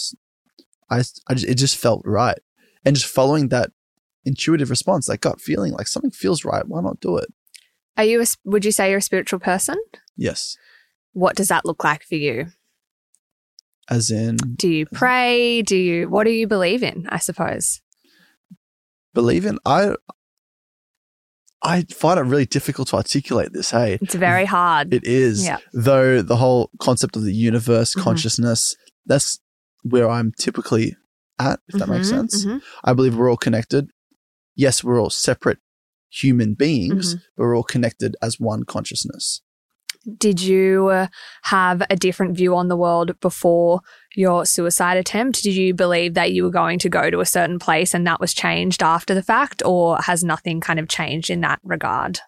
[0.90, 2.40] I, I just, it just felt right.
[2.84, 3.72] And just following that
[4.28, 6.68] intuitive response, that gut feeling, like something feels right.
[6.68, 7.30] Why not do it?
[7.96, 9.78] Are you, a, would you say you're a spiritual person?
[10.16, 10.56] Yes.
[11.14, 12.48] What does that look like for you?
[13.90, 14.36] As in?
[14.36, 15.62] Do you pray?
[15.62, 17.82] Do you, what do you believe in, I suppose?
[19.14, 19.58] Believe in?
[19.66, 19.96] I,
[21.64, 23.72] I find it really difficult to articulate this.
[23.72, 24.94] Hey, it's very hard.
[24.94, 25.44] It is.
[25.44, 25.58] Yeah.
[25.74, 28.04] Though the whole concept of the universe, mm-hmm.
[28.04, 28.76] consciousness,
[29.08, 29.40] that's
[29.84, 30.96] where I'm typically
[31.40, 32.46] at, if that mm-hmm, makes sense.
[32.46, 32.58] Mm-hmm.
[32.84, 33.90] I believe we're all connected.
[34.58, 35.60] Yes, we're all separate
[36.10, 37.24] human beings, mm-hmm.
[37.38, 39.42] but we're all connected as one consciousness.
[40.18, 41.08] Did you uh,
[41.44, 43.82] have a different view on the world before
[44.16, 45.44] your suicide attempt?
[45.44, 48.20] Did you believe that you were going to go to a certain place and that
[48.20, 52.20] was changed after the fact, or has nothing kind of changed in that regard?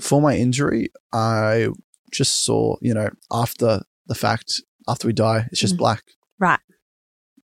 [0.00, 1.68] For my injury, I
[2.10, 6.02] just saw, you know, after the fact, after we die, it's just mm black.
[6.40, 6.60] Right.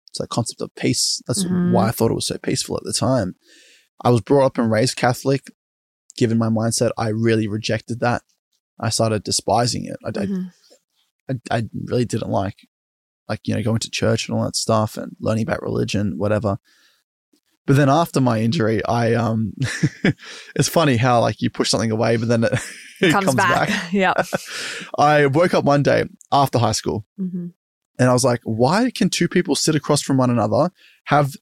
[0.09, 1.23] It's that concept of peace.
[1.27, 1.73] That's mm-hmm.
[1.73, 3.35] why I thought it was so peaceful at the time.
[4.03, 5.51] I was brought up and raised Catholic.
[6.17, 8.23] Given my mindset, I really rejected that.
[8.79, 9.97] I started despising it.
[10.05, 10.43] I, mm-hmm.
[11.31, 12.69] I, I really didn't like,
[13.29, 16.59] like you know, going to church and all that stuff and learning about religion, whatever.
[17.65, 19.55] But then after my injury, I um,
[20.57, 22.53] it's funny how like you push something away, but then it,
[23.01, 23.69] it comes, comes, back.
[23.69, 23.93] back.
[23.93, 24.15] yeah.
[24.99, 27.49] I woke up one day after high school, mm-hmm.
[27.99, 30.71] and I was like, "Why can two people sit across from one another,
[31.05, 31.37] have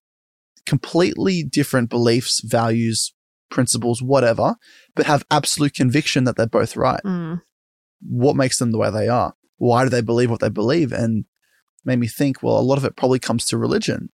[0.67, 3.15] completely different beliefs, values,
[3.51, 4.57] principles, whatever,
[4.95, 7.01] but have absolute conviction that they're both right.
[7.05, 7.43] Mm.
[8.01, 9.35] What makes them the way they are?
[9.59, 10.93] Why do they believe what they believe?
[10.93, 11.25] And
[11.85, 14.11] made me think, well, a lot of it probably comes to religion.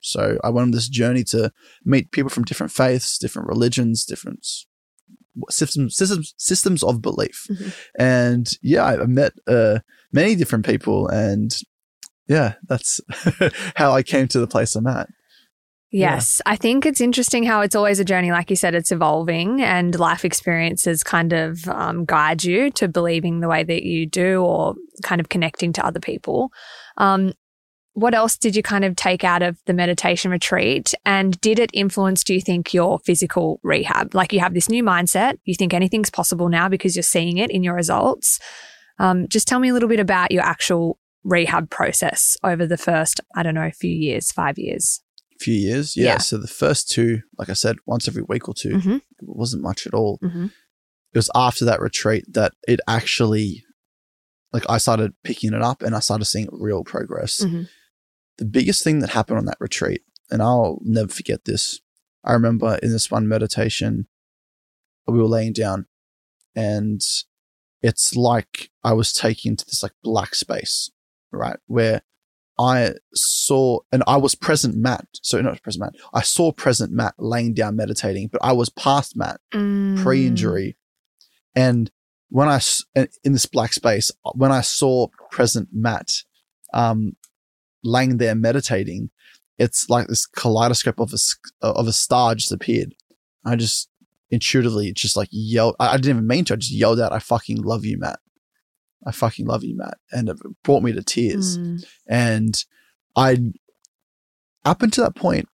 [0.00, 1.52] So I went on this journey to
[1.84, 4.46] meet people from different faiths, different religions, different
[5.48, 7.46] systems systems systems of belief.
[7.50, 7.68] Mm-hmm.
[7.98, 9.80] And yeah, I met uh,
[10.12, 11.54] many different people, and
[12.28, 13.00] yeah, that's
[13.76, 15.08] how I came to the place I'm at.
[15.90, 16.40] Yes.
[16.44, 16.52] Yeah.
[16.52, 18.30] I think it's interesting how it's always a journey.
[18.30, 23.40] Like you said, it's evolving and life experiences kind of um, guide you to believing
[23.40, 26.52] the way that you do or kind of connecting to other people.
[26.96, 27.32] Um,
[27.94, 30.94] what else did you kind of take out of the meditation retreat?
[31.04, 34.14] And did it influence, do you think, your physical rehab?
[34.14, 37.50] Like you have this new mindset, you think anything's possible now because you're seeing it
[37.50, 38.38] in your results.
[39.00, 43.20] Um, just tell me a little bit about your actual rehab process over the first,
[43.34, 45.02] I don't know, few years, five years
[45.40, 45.96] few years.
[45.96, 46.04] Yeah.
[46.04, 46.18] yeah.
[46.18, 48.92] So the first two, like I said, once every week or 2 mm-hmm.
[48.92, 50.18] it wasn't much at all.
[50.22, 50.46] Mm-hmm.
[50.46, 53.64] It was after that retreat that it actually,
[54.52, 57.42] like, I started picking it up and I started seeing real progress.
[57.42, 57.62] Mm-hmm.
[58.38, 61.80] The biggest thing that happened on that retreat, and I'll never forget this.
[62.24, 64.06] I remember in this one meditation,
[65.06, 65.86] we were laying down
[66.54, 67.00] and
[67.82, 70.90] it's like I was taken into this like black space,
[71.32, 71.58] right?
[71.66, 72.02] Where
[72.60, 75.06] I saw, and I was present Matt.
[75.22, 75.94] So not present Matt.
[76.12, 80.00] I saw present Matt laying down meditating, but I was past Matt mm.
[80.02, 80.76] pre-injury.
[81.56, 81.90] And
[82.28, 82.60] when I
[82.94, 86.22] in this black space, when I saw present Matt,
[86.74, 87.16] um,
[87.82, 89.10] laying there meditating,
[89.58, 92.94] it's like this kaleidoscope of a of a star just appeared.
[93.44, 93.88] I just
[94.30, 95.76] intuitively just like yelled.
[95.80, 96.54] I, I didn't even mean to.
[96.54, 98.20] I just yelled out, "I fucking love you, Matt."
[99.06, 99.98] I fucking love you, Matt.
[100.12, 101.58] And it brought me to tears.
[101.58, 101.84] Mm.
[102.08, 102.64] And
[103.16, 103.38] I,
[104.64, 105.48] up until that point,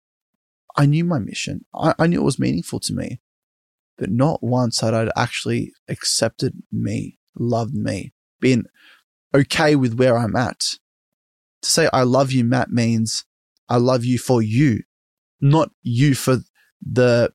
[0.77, 1.65] I knew my mission.
[1.75, 3.21] I, I knew it was meaningful to me.
[3.99, 8.67] But not once had I actually accepted me, loved me, been
[9.35, 10.61] okay with where I'm at.
[11.63, 13.25] To say I love you, Matt, means
[13.69, 14.83] I love you for you,
[15.41, 16.39] not you for
[16.83, 17.33] the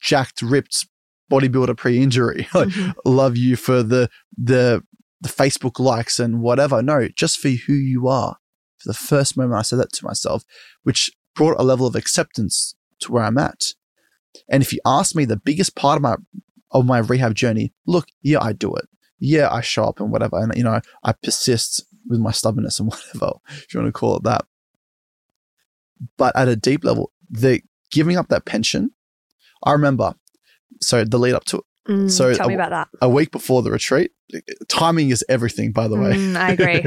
[0.00, 0.86] jacked, ripped
[1.30, 2.48] bodybuilder pre-injury.
[2.54, 2.94] like, Mhm.
[3.04, 4.82] love you for the the
[5.20, 6.82] the Facebook likes and whatever.
[6.82, 8.36] No, just for who you are.
[8.78, 10.44] For the first moment I said that to myself,
[10.84, 13.74] which brought a level of acceptance to where I'm at.
[14.48, 16.16] And if you ask me the biggest part of my
[16.70, 18.86] of my rehab journey, look, yeah, I do it.
[19.18, 20.38] Yeah, I show up and whatever.
[20.38, 24.16] And you know, I persist with my stubbornness and whatever, if you want to call
[24.16, 24.44] it that.
[26.16, 28.92] But at a deep level, the giving up that pension,
[29.64, 30.14] I remember
[30.80, 32.88] so the lead up to Mm, So, tell me uh, about that.
[33.00, 34.10] a week before the retreat.
[34.68, 36.12] Timing is everything, by the way.
[36.14, 36.84] Mm, I agree.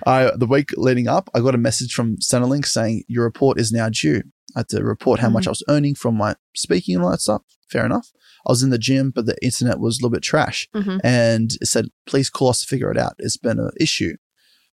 [0.06, 3.72] I, the week leading up, I got a message from Centrelink saying your report is
[3.72, 4.22] now due.
[4.54, 5.48] I had to report how much Mm.
[5.48, 7.42] I was earning from my speaking and all that stuff.
[7.70, 8.10] Fair enough.
[8.46, 11.00] I was in the gym, but the internet was a little bit trash, Mhm.
[11.04, 13.14] and it said, "Please call us to figure it out.
[13.18, 14.16] It's been an issue."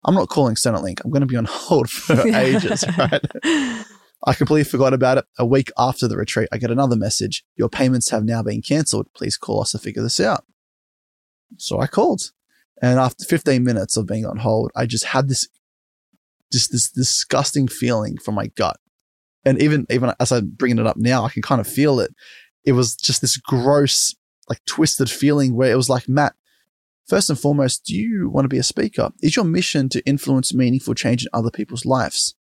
[0.04, 1.00] I'm not calling Centrelink.
[1.04, 3.20] I'm going to be on hold for ages, right?
[4.26, 5.24] I completely forgot about it.
[5.38, 7.44] A week after the retreat, I get another message.
[7.56, 9.06] Your payments have now been cancelled.
[9.14, 10.44] Please call us to figure this out.
[11.56, 12.30] So I called.
[12.82, 15.48] And after 15 minutes of being on hold, I just had this,
[16.52, 18.76] just this disgusting feeling from my gut.
[19.44, 22.14] And even, even as I'm bringing it up now, I can kind of feel it.
[22.64, 24.14] It was just this gross,
[24.50, 26.34] like twisted feeling where it was like, Matt,
[27.08, 29.10] first and foremost, do you want to be a speaker?
[29.20, 32.34] Is your mission to influence meaningful change in other people's lives?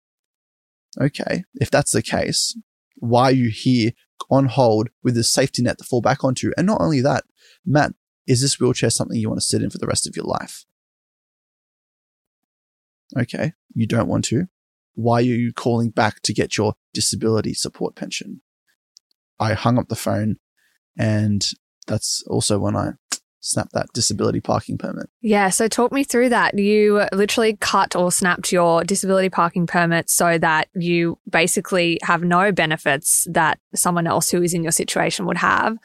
[1.01, 2.57] Okay, if that's the case,
[2.97, 3.91] why are you here
[4.29, 6.51] on hold with this safety net to fall back onto?
[6.57, 7.23] And not only that,
[7.65, 7.93] Matt,
[8.27, 10.65] is this wheelchair something you want to sit in for the rest of your life?
[13.17, 14.47] Okay, you don't want to.
[14.93, 18.41] Why are you calling back to get your disability support pension?
[19.39, 20.38] I hung up the phone,
[20.97, 21.49] and
[21.88, 22.91] that's also when I
[23.41, 25.10] snapped that disability parking permit.
[25.21, 26.58] Yeah, so talk me through that.
[26.58, 32.52] You literally cut or snapped your disability parking permit so that you basically have no
[32.52, 35.78] benefits that someone else who is in your situation would have.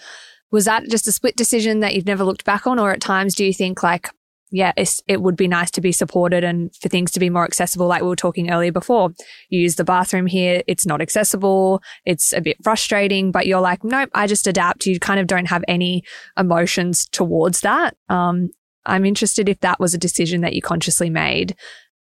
[0.50, 3.34] Was that just a split decision that you've never looked back on, or at times
[3.34, 4.10] do you think like,
[4.54, 7.42] yeah, it's, it would be nice to be supported and for things to be more
[7.42, 9.10] accessible, like we were talking earlier before.
[9.48, 13.82] You use the bathroom here, it's not accessible, it's a bit frustrating, but you're like,
[13.82, 14.86] nope, I just adapt.
[14.86, 16.04] You kind of don't have any
[16.38, 17.96] emotions towards that.
[18.08, 18.50] Um,
[18.86, 21.56] I'm interested if that was a decision that you consciously made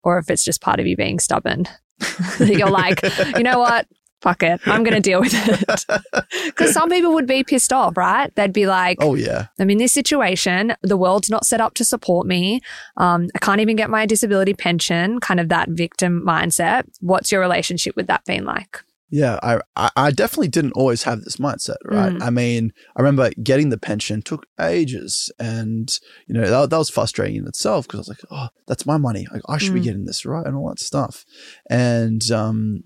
[0.04, 1.64] or if it's just part of you being stubborn.
[2.38, 3.00] You're like,
[3.38, 3.86] you know what?
[4.22, 4.60] Fuck it.
[4.66, 5.84] I'm going to deal with it.
[6.46, 8.34] Because some people would be pissed off, right?
[8.36, 9.46] They'd be like, Oh, yeah.
[9.58, 10.74] I'm in this situation.
[10.82, 12.60] The world's not set up to support me.
[12.96, 16.84] Um, I can't even get my disability pension, kind of that victim mindset.
[17.00, 18.82] What's your relationship with that been like?
[19.10, 22.14] Yeah, I, I definitely didn't always have this mindset, right?
[22.14, 22.22] Mm.
[22.22, 25.94] I mean, I remember getting the pension took ages, and
[26.26, 28.96] you know that, that was frustrating in itself because I was like, oh, that's my
[28.96, 29.84] money, like, I should be Mm.
[29.84, 31.26] getting this right, and all that stuff.
[31.68, 32.84] And um,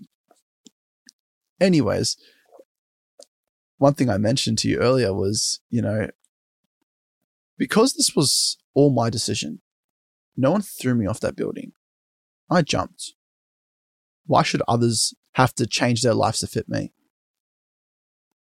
[1.61, 2.17] anyways,
[3.79, 6.09] one thing I mentioned to you earlier was, you know,
[7.59, 9.61] because this was all my decision,
[10.37, 11.73] no one threw me off that building.
[12.51, 13.15] I jumped.
[14.27, 16.93] Why should others have to change their lives to fit me?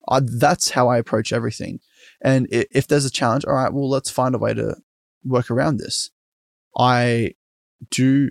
[0.09, 1.81] I, that's how I approach everything.
[2.21, 4.77] And if there's a challenge, all right, well, let's find a way to
[5.25, 6.11] work around this.
[6.77, 7.35] I
[7.91, 8.31] do,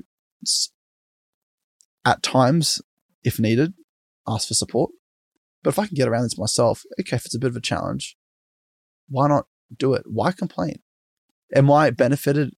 [2.06, 2.82] at times,
[3.24, 3.74] if needed,
[4.28, 4.92] ask for support.
[5.64, 7.62] But if I can get around this myself, okay, if it's a bit of a
[7.62, 8.18] challenge,
[9.10, 10.04] why not do it?
[10.06, 10.82] Why complain?
[11.56, 12.54] Am I benefited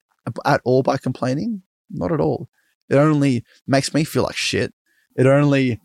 [0.46, 1.62] at all by complaining?
[1.90, 2.50] Not at all.
[2.90, 4.74] It only makes me feel like shit.
[5.16, 5.80] It only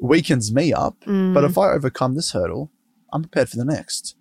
[0.00, 0.96] weakens me up.
[1.00, 1.48] But Mm.
[1.50, 2.70] if I overcome this hurdle,
[3.12, 4.16] I'm prepared for the next.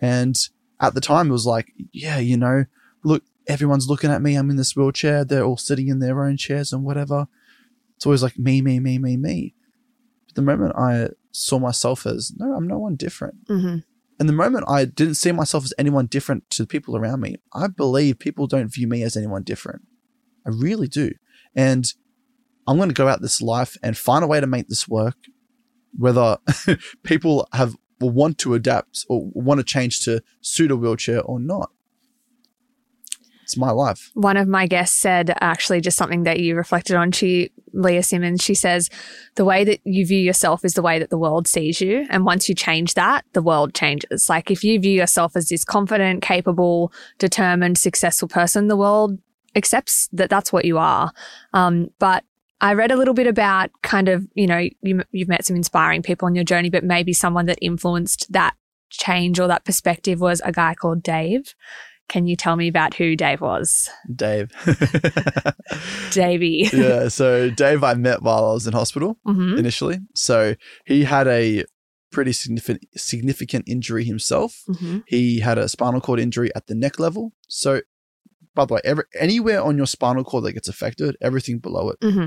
[0.00, 0.36] And
[0.80, 2.64] at the time, it was like, yeah, you know,
[3.04, 4.34] look, everyone's looking at me.
[4.34, 5.24] I'm in this wheelchair.
[5.24, 7.28] They're all sitting in their own chairs and whatever.
[7.96, 9.54] It's always like me, me, me, me, me.
[10.40, 13.46] The moment I saw myself as, no, I'm no one different.
[13.46, 13.84] Mhm.
[14.18, 17.36] And the moment I didn't see myself as anyone different to the people around me,
[17.52, 19.82] I believe people don't view me as anyone different.
[20.46, 21.12] I really do.
[21.54, 21.92] And
[22.66, 25.16] I'm going to go out this life and find a way to make this work,
[25.96, 26.38] whether
[27.02, 31.38] people have will want to adapt or want to change to suit a wheelchair or
[31.38, 31.70] not.
[33.50, 34.12] It's my life.
[34.14, 37.10] One of my guests said actually just something that you reflected on.
[37.10, 38.88] She, Leah Simmons, she says,
[39.34, 42.06] the way that you view yourself is the way that the world sees you.
[42.10, 44.28] And once you change that, the world changes.
[44.28, 49.18] Like if you view yourself as this confident, capable, determined, successful person, the world
[49.56, 51.10] accepts that that's what you are.
[51.52, 52.22] Um, but
[52.60, 56.02] I read a little bit about kind of, you know, you, you've met some inspiring
[56.02, 58.54] people on your journey, but maybe someone that influenced that
[58.90, 61.54] change or that perspective was a guy called Dave.
[62.10, 63.88] Can you tell me about who Dave was?
[64.14, 64.50] Dave.
[66.10, 66.68] Davey.
[66.72, 67.08] yeah.
[67.08, 69.98] So Dave, I met while I was in hospital hmm initially.
[70.14, 70.54] So
[70.86, 71.64] he had a
[72.10, 74.62] pretty significant significant injury himself.
[74.68, 74.98] Mm-hmm.
[75.06, 77.32] He had a spinal cord injury at the neck level.
[77.48, 77.80] So,
[78.54, 82.00] by the way, every, anywhere on your spinal cord that gets affected, everything below it
[82.00, 82.26] Mm-hmm.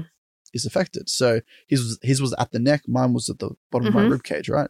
[0.53, 1.09] is affected.
[1.09, 3.97] So his was his was at the neck, mine was at the bottom of Mhm.
[3.97, 4.69] my rib cage, right?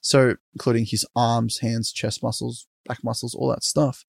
[0.00, 4.04] So including his arms, hands, chest muscles, back muscles, all that stuff.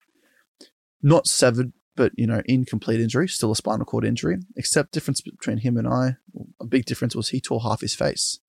[1.06, 4.38] Not severed, but you know, incomplete injury, still a spinal cord injury.
[4.56, 6.16] Except difference between him and I,
[6.60, 8.40] a big difference was he tore half his face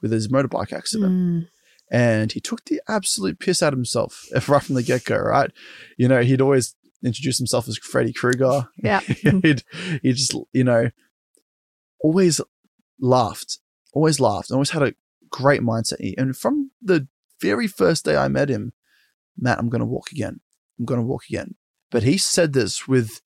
[0.00, 1.48] with his motorbike accident Mm.
[1.90, 5.50] and he took the absolute piss out of himself right from the get go, right?
[5.96, 8.68] You know, he'd always introduce himself as Freddy Krueger.
[8.82, 9.00] Yeah.
[9.42, 9.62] he'd,
[10.02, 10.90] he just, you know,
[12.00, 12.40] always
[13.00, 13.58] laughed,
[13.92, 14.94] always laughed, always had a
[15.30, 16.14] great mindset.
[16.18, 17.08] And from the
[17.40, 18.72] very first day I met him,
[19.38, 20.40] Matt, I'm going to walk again.
[20.78, 21.54] I'm going to walk again.
[21.90, 23.20] But he said this with,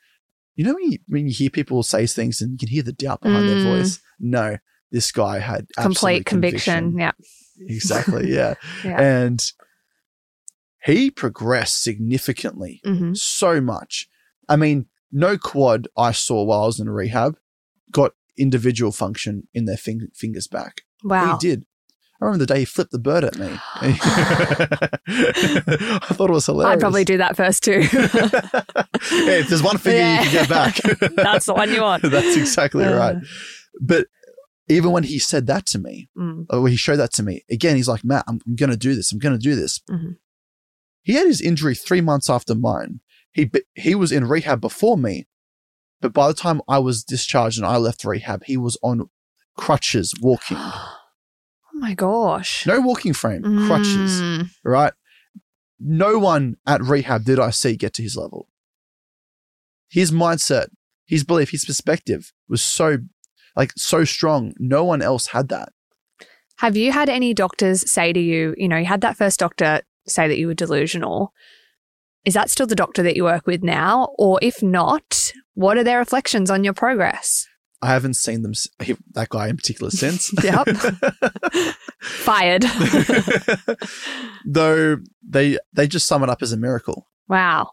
[0.54, 2.92] you know, when you, when you hear people say things and you can hear the
[2.92, 3.78] doubt behind their Mm.
[3.78, 4.00] voice?
[4.18, 4.58] No,
[4.90, 6.98] this guy had Complete absolute conviction.
[6.98, 7.12] Yeah.
[7.60, 8.30] Exactly.
[8.32, 8.54] Yeah.
[8.84, 9.00] Yeah.
[9.00, 9.42] And
[10.84, 13.14] he progressed significantly, Mm-hmm.
[13.14, 14.08] so much.
[14.48, 17.36] I mean, no quad I saw while I was in rehab
[17.90, 20.82] got individual function in their fing- fingers back.
[21.04, 21.38] Wow.
[21.40, 21.66] He did.
[22.20, 23.48] I remember the day he flipped the bird at me.
[23.76, 23.92] I
[26.12, 26.74] thought it was hilarious.
[26.76, 27.80] I'd probably do that first too.
[27.82, 30.22] hey, if there's one finger Yeah.
[30.22, 30.76] you can get back,
[31.16, 32.02] That's the one you want.
[32.02, 32.96] That's exactly Uh.
[32.96, 33.16] right.
[33.80, 34.06] But
[34.68, 36.46] even when he said that to me, Mm.
[36.50, 38.76] or when he showed that to me, again, he's like, Matt, I'm, I'm going to
[38.76, 39.12] do this.
[39.12, 39.80] I'm going to do this.
[39.90, 40.16] Mhm.
[41.02, 43.00] He had his injury three months after mine.
[43.32, 45.26] He, he was in rehab before me.
[46.02, 49.08] But by the time I was discharged and I left rehab, he was on
[49.56, 50.58] crutches walking.
[51.80, 52.66] Oh my gosh.
[52.66, 54.50] No walking frame, crutches, Mm.
[54.64, 54.92] right?
[55.78, 58.48] No one at rehab did I see get to his level.
[59.88, 60.66] His mindset,
[61.06, 62.98] his belief, his perspective was so,
[63.56, 64.52] like, so strong.
[64.58, 65.70] No one else had that.
[66.58, 69.80] Have you had any doctors say to you, you know, you had that first doctor
[70.06, 71.32] say that you were delusional.
[72.26, 74.10] Is that still the doctor that you work with now?
[74.18, 77.46] Or if not, what are their reflections on your progress?
[77.82, 78.52] I haven't seen them,
[79.14, 80.32] that guy in particular, since.
[80.44, 80.66] Yep.
[82.00, 82.62] Fired.
[84.44, 87.06] Though they they just sum it up as a miracle.
[87.28, 87.70] wow.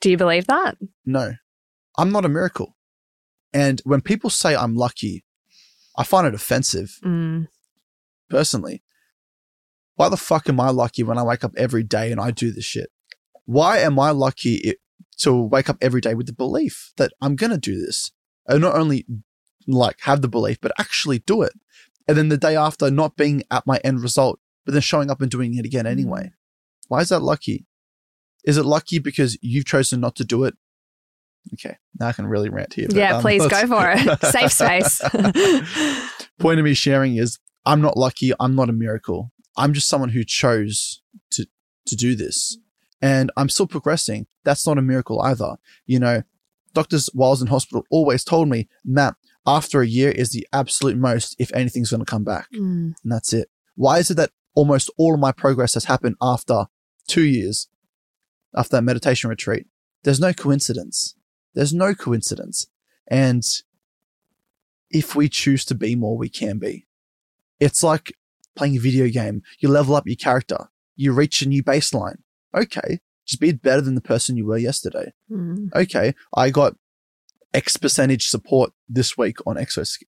[0.00, 0.78] Do you believe that?
[1.04, 1.32] No,
[1.98, 2.74] I'm not a miracle.
[3.52, 5.24] And when people say I'm lucky,
[5.98, 7.48] I find it offensive Mm.
[8.30, 8.82] personally.
[9.96, 12.50] Why the fuck am I lucky when I wake up every day and I do
[12.50, 12.88] this shit?
[13.44, 14.74] Why am I lucky i
[15.18, 18.10] to wake up every day with the belief that I'm gonna do this,
[18.50, 19.06] and not only
[19.66, 21.52] like have the belief, but actually do it,
[22.06, 25.20] and then the day after not being at my end result, but then showing up
[25.20, 26.32] and doing it again anyway?
[26.88, 27.66] Why is that lucky?
[28.44, 30.54] Is it lucky because you've chosen not to do it?
[31.54, 32.88] Okay, now I can really rant here.
[32.88, 34.20] but, Yeah, um, please go for it.
[34.24, 35.00] Safe space.
[36.38, 38.32] Point of me sharing is I'm not lucky.
[38.38, 39.32] I'm not a miracle.
[39.56, 41.46] I'm just someone who chose to
[41.86, 42.58] to do this,
[43.00, 44.26] and I'm still progressing.
[44.44, 45.56] That's not a miracle either.
[45.86, 46.22] You know,
[46.72, 49.14] doctors while I was in hospital always told me, Matt,
[49.46, 52.94] after a year is the absolute most if anything's going to come back, Mm.
[53.02, 53.50] and that's it.
[53.74, 56.66] Why is it that almost all of my progress has happened after
[57.06, 57.68] two years,
[58.54, 59.66] after that meditation retreat?
[60.02, 61.14] There's no coincidence.
[61.54, 62.66] There's no coincidence,
[63.08, 63.42] and
[64.90, 66.86] if we choose to be more, we can be.
[67.58, 68.12] It's like
[68.56, 69.42] playing a video game.
[69.58, 70.68] You level up your character.
[70.96, 72.18] You reach a new baseline.
[72.54, 73.00] Okay.
[73.30, 75.12] Just be better than the person you were yesterday.
[75.30, 75.72] Mm.
[75.72, 76.14] Okay.
[76.36, 76.74] I got
[77.54, 80.02] X percentage support this week on Exos.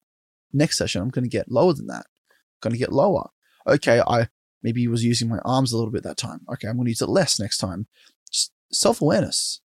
[0.53, 2.07] Next session, I'm going to get lower than that.
[2.61, 3.31] going to get lower.
[3.66, 4.01] Okay.
[4.01, 4.29] I
[4.62, 6.41] maybe was using my arms a little bit that time.
[6.53, 6.66] Okay.
[6.66, 7.87] I'm going to use it less next time.
[8.33, 9.61] Just self awareness,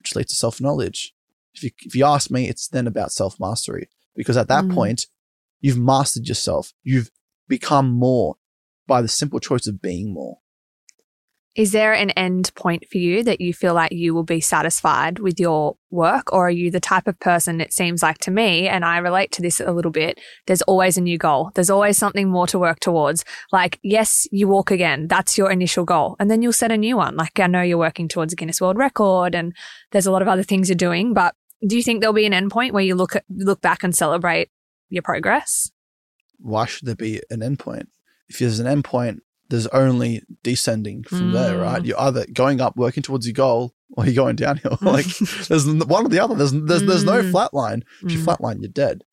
[0.00, 1.14] which leads to self knowledge.
[1.54, 4.74] If you, if you ask me, it's then about self mastery because at that Mm.
[4.74, 5.06] point,
[5.60, 6.72] you've mastered yourself.
[6.82, 7.10] You've
[7.48, 8.36] become more
[8.88, 10.38] by the simple choice of being more.
[11.60, 15.18] Is there an end point for you that you feel like you will be satisfied
[15.18, 16.32] with your work?
[16.32, 19.30] Or are you the type of person, it seems like to me, and I relate
[19.32, 21.50] to this a little bit, there's always a new goal.
[21.54, 23.26] There's always something more to work towards.
[23.52, 25.06] Like, yes, you walk again.
[25.06, 26.16] That's your initial goal.
[26.18, 27.14] And then you'll set a new one.
[27.14, 29.54] Like, I know you're working towards a Guinness World Record and
[29.90, 31.34] there's a lot of other things you're doing, but
[31.66, 33.94] do you think there'll be an end point where you look at, look back and
[33.94, 34.48] celebrate
[34.88, 35.70] your progress?
[36.38, 37.90] Why should there be an end point?
[38.30, 39.18] If there's an endpoint,
[39.50, 41.62] there's only descending from there, Mm.
[41.62, 41.84] right?
[41.84, 44.78] You're either going up, working towards your goal, or you're going downhill.
[44.96, 45.06] like
[45.48, 46.34] there's one or the other.
[46.34, 47.30] There's there's there's no Mm.
[47.30, 47.84] flat line.
[48.02, 48.24] If you Mm.
[48.26, 49.04] flatline, you're dead.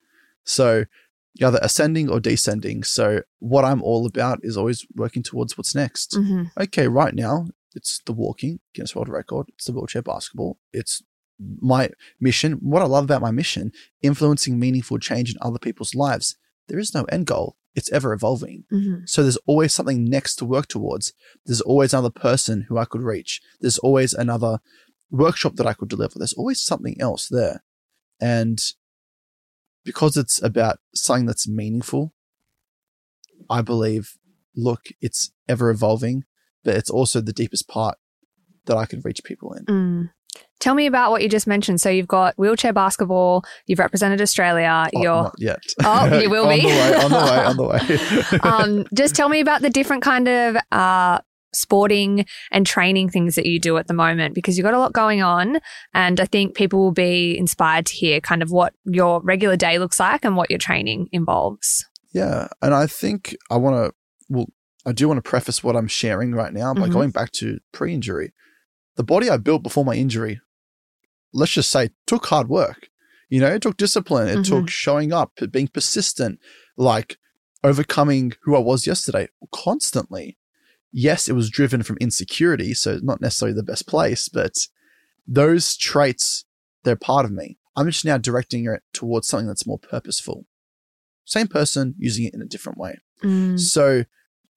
[0.43, 0.85] So
[1.33, 2.83] you're either ascending or descending.
[2.83, 6.13] So what I'm all about is always working towards what's next.
[6.17, 6.51] Mhm.
[6.57, 11.03] okay, right now it's the walking Guinness World Record, it's the wheelchair basketball, it's
[11.61, 12.53] my mission.
[12.53, 13.71] What I love about my mission,
[14.01, 16.35] influencing meaningful change in other people's lives.
[16.67, 17.55] There is no end goal.
[17.75, 18.65] It's ever evolving.
[18.69, 21.13] hmm So there's always something next to work towards.
[21.45, 23.41] There's always another person who I could reach.
[23.61, 24.59] There's always another
[25.11, 26.17] workshop that I could deliver.
[26.17, 27.63] There's always something else there.
[28.19, 28.61] And
[29.83, 32.13] because it's about something that's meaningful,
[33.49, 34.17] I believe,
[34.55, 36.25] look, it's ever evolving,
[36.63, 37.97] but it's also the deepest part
[38.65, 39.65] that I can reach people in.
[39.65, 40.09] Mm.
[40.59, 41.79] Tell me about what you just mentioned.
[41.81, 43.43] So you've got wheelchair basketball.
[43.67, 44.87] You've represented Australia.
[44.95, 45.59] Oh, You're not yet.
[45.83, 46.61] Oh, you will on be.
[46.61, 48.39] The way, on the way, on the way.
[48.79, 51.19] um, just tell me about the different kind of uh,
[51.53, 54.93] sporting and training things that you do at the moment because you've got a lot
[54.93, 55.59] going on.
[55.93, 59.77] And I think people will be inspired to hear kind of what your regular day
[59.79, 61.85] looks like and what your training involves.
[62.13, 63.93] Yeah, and I think I want to.
[64.29, 64.47] Well,
[64.85, 66.91] I do want to preface what I'm sharing right now by Mhm.
[66.93, 68.33] going back to pre-injury.
[68.95, 70.39] The body I built before my injury,
[71.33, 72.89] let's just say, took hard work.
[73.29, 74.27] You know, it took discipline.
[74.27, 74.45] It Mhm.
[74.45, 76.39] took showing up, being persistent,
[76.77, 77.17] like
[77.63, 80.37] overcoming who I was yesterday constantly.
[80.91, 84.67] Yes, it was driven from insecurity, so not necessarily the best place, but
[85.27, 86.45] those traits,
[86.83, 87.57] they're part of me.
[87.75, 90.45] I'm just now directing it towards something that's more purposeful.
[91.25, 92.99] Same person using it in a different way.
[93.21, 93.59] Mm.
[93.59, 94.05] So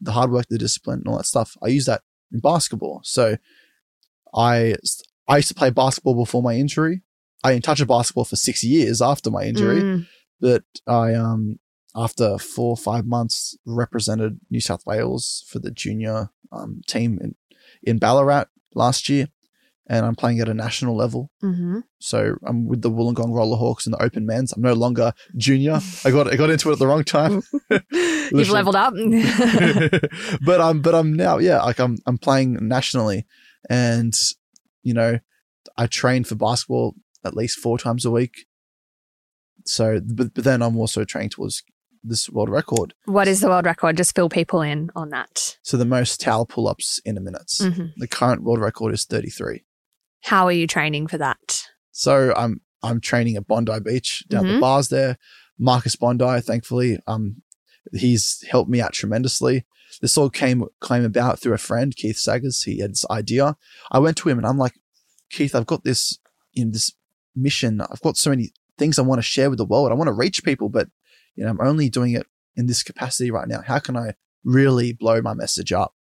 [0.01, 2.03] the hard work, the discipline, and all that stuff, I use that
[2.33, 3.01] in basketball.
[3.03, 3.37] So
[4.33, 4.77] I
[5.31, 7.03] I used to play basketball before my injury.
[7.45, 10.07] I didn't touch a basketball for six years after my injury, Mm.
[10.41, 11.59] but I um
[11.97, 17.35] after four or five months represented New South Wales for the junior um, team in
[17.83, 19.29] in Ballarat last year,
[19.89, 21.31] and I'm playing at a national level.
[21.43, 21.83] Mhm.
[21.99, 24.53] So I'm with the Wollongong Rollerhawks in the Open Men's.
[24.53, 25.81] I'm no longer junior.
[26.05, 27.43] I got I got into it at the wrong time.
[28.33, 28.95] You've leveled up.
[30.45, 33.27] but I'm but I'm now yeah like I'm I'm playing nationally,
[33.69, 34.15] and
[34.83, 35.19] you know
[35.77, 38.47] I train for basketball at least four times a week.
[39.65, 41.63] So but but then I'm also training towards
[42.03, 42.95] this world record.
[43.05, 43.97] what is the world record?
[43.99, 45.59] Just fill people in on that.
[45.63, 47.49] So the most towel pull ups in a minute.
[47.61, 47.93] Mhm.
[47.99, 49.65] The current world record is 33.
[50.23, 51.65] How are you training for that?
[51.93, 54.61] So I'm I'm training at Bondi Beach down the Mhm.
[54.61, 55.19] bars there.
[55.59, 57.43] Marcus Bondi, thankfully, um,
[57.93, 59.67] he's helped me out tremendously.
[60.01, 62.63] This all came came about through a friend, Keith Saggers.
[62.63, 63.57] He had this idea.
[63.91, 64.75] I went to him and I'm like,
[65.31, 66.19] Keith, I've got this
[66.55, 66.93] in this
[67.37, 67.81] mission.
[67.81, 69.91] I've got so many things I want to share with the world.
[69.91, 70.89] I want to reach people, but
[71.37, 72.27] you know, I'm only doing it
[72.57, 73.63] in this capacity right now.
[73.67, 75.95] How can I really blow my message up?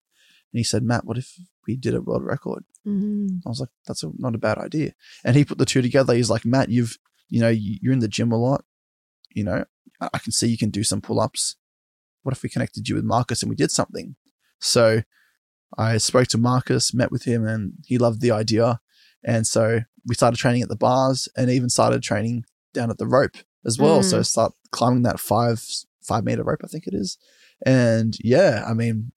[0.53, 1.34] And he said, Matt, what if
[1.66, 2.64] we did a world record?
[2.86, 3.40] Mm.
[3.46, 4.94] I was like, that's a, not a bad idea.
[5.22, 6.14] And he put the two together.
[6.14, 6.98] He's like, Matt, you've,
[7.28, 8.64] you know, you- you're in the gym a lot.
[9.30, 9.64] You know,
[10.01, 11.57] I I can see you can do some pull ups.
[12.23, 14.16] What if we connected you with Marcus and we did something?
[14.61, 15.03] So
[15.79, 18.81] I spoke to Marcus, met with him, and he loved the idea.
[19.25, 22.45] And so we started training at the bars and even started training
[22.75, 24.01] down at the rope as well.
[24.01, 24.05] Mm.
[24.05, 25.62] So start climbing that five,
[26.03, 27.18] five meter rope, I think it is.
[27.64, 29.12] And yeah, I mean,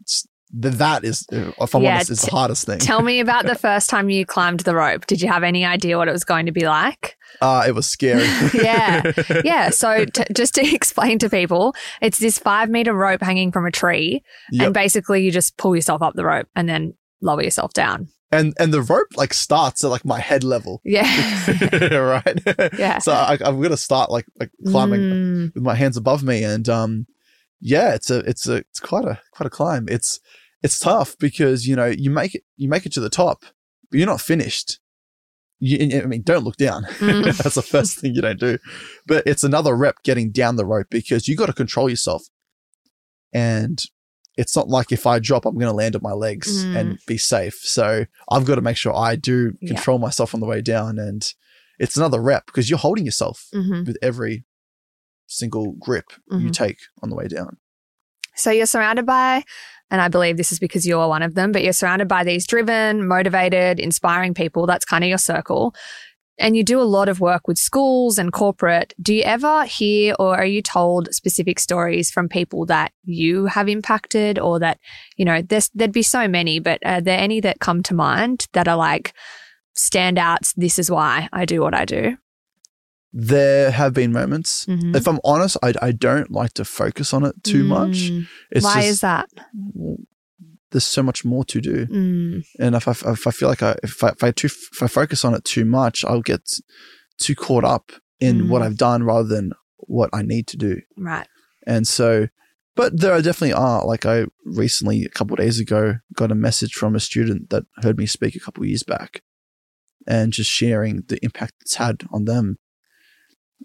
[0.53, 2.77] that is, if I'm Yeah, honest, it's the hardest thing.
[2.79, 5.07] Tell me about the first time you climbed the rope.
[5.07, 7.17] Did you have any idea what it was going to be like?
[7.41, 8.27] Uh, it was scary.
[8.53, 9.11] Yeah.
[9.43, 9.69] Yeah.
[9.71, 13.71] So, t- just to explain to people, it's this five meter rope hanging from a
[13.71, 14.23] tree.
[14.51, 14.65] Yep.
[14.65, 18.07] And basically, you just pull yourself up the rope and then lower yourself down.
[18.31, 21.05] and and the rope like starts at like my head level, Yeah.
[21.91, 22.39] right?
[22.77, 22.99] Yeah.
[22.99, 25.53] So I, I'm gonna start like like climbing Mm.
[25.55, 27.05] with my hands above me, and um,
[27.61, 29.87] yeah, it's a it's a it's quite a quite a climb.
[29.89, 30.19] It's
[30.63, 33.43] it's tough because you know you make it you make it to the top,
[33.91, 34.79] but you're not finished.
[35.59, 36.83] You, I mean, don't look down.
[36.99, 37.23] Mm.
[37.43, 38.57] That's the first thing you don't do.
[39.07, 42.23] But it's another rep getting down the rope because you got to control yourself.
[43.33, 43.81] And
[44.35, 46.75] it's not like if I drop, I'm going to land on my legs Mm.
[46.77, 47.55] and be safe.
[47.55, 49.69] So I've got to make sure I do Yeah.
[49.73, 50.99] control myself on the way down.
[50.99, 51.31] And
[51.79, 53.87] it's another rep because you're holding yourself Mhm.
[53.87, 54.45] with every
[55.27, 56.53] single grip you Mhm.
[56.53, 57.57] take on the way down.
[58.35, 59.43] So you're surrounded by,
[59.91, 62.47] and I believe this is because you're one of them, but you're surrounded by these
[62.47, 64.65] driven, motivated, inspiring people.
[64.65, 65.75] That's kind of your circle.
[66.39, 68.93] And you do a lot of work with schools and corporate.
[68.99, 73.69] Do you ever hear or are you told specific stories from people that you have
[73.69, 74.79] impacted or that,
[75.15, 78.47] you know, there's, there'd be so many, but are there any that come to mind
[78.53, 79.13] that are like
[79.77, 80.55] standouts?
[80.57, 82.17] This is why I do what I do.
[83.15, 84.65] There have been moments.
[84.65, 84.95] Mhm.
[84.95, 88.09] If I'm honest, I, I don't like to focus on it too much.
[88.09, 88.27] Mm.
[88.51, 89.29] It's Why just, is that?
[90.71, 91.85] there's so much more to do.
[91.85, 92.43] Mm.
[92.59, 94.87] and if I, if I feel like I if I if I, too, if I
[94.87, 96.41] focus on it too much, I'll get
[97.19, 98.49] too caught up in Mm.
[98.49, 100.81] what I've done rather than what I need to do.
[100.97, 101.27] Right.
[101.67, 102.27] And so,
[102.75, 103.85] but there are definitely are.
[103.85, 107.63] Like I recently, a couple of days ago, got a message from a student that
[107.83, 109.21] heard me speak a couple of years back,
[110.07, 112.57] and just sharing the impact it's had on them.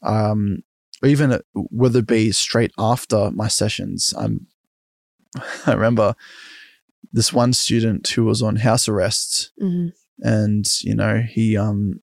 [0.03, 0.62] Um,
[1.03, 4.12] or even whether it be straight after my sessions.
[4.18, 4.46] I'm,
[5.66, 6.14] I remember
[7.12, 9.92] this one student who was on house arrest Mhm.
[10.20, 12.01] and you know he um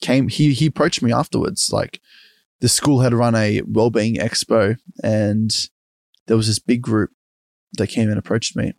[0.00, 2.00] came he he approached me afterwards like
[2.60, 5.68] the school had run a well-being expo and
[6.26, 7.10] there was this big group
[7.78, 8.72] that came and approached me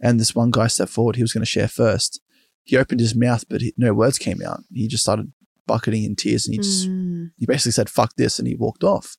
[0.00, 2.20] and this one guy stepped forward he was going to share first
[2.64, 5.32] he opened his mouth but he, no words came out he just started
[5.66, 7.30] bucketing in tears and he just Mm.
[7.38, 9.16] he basically said fuck this and he walked off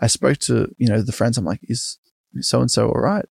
[0.00, 1.98] i spoke to you know the friends i'm like is
[2.40, 3.26] so and so all right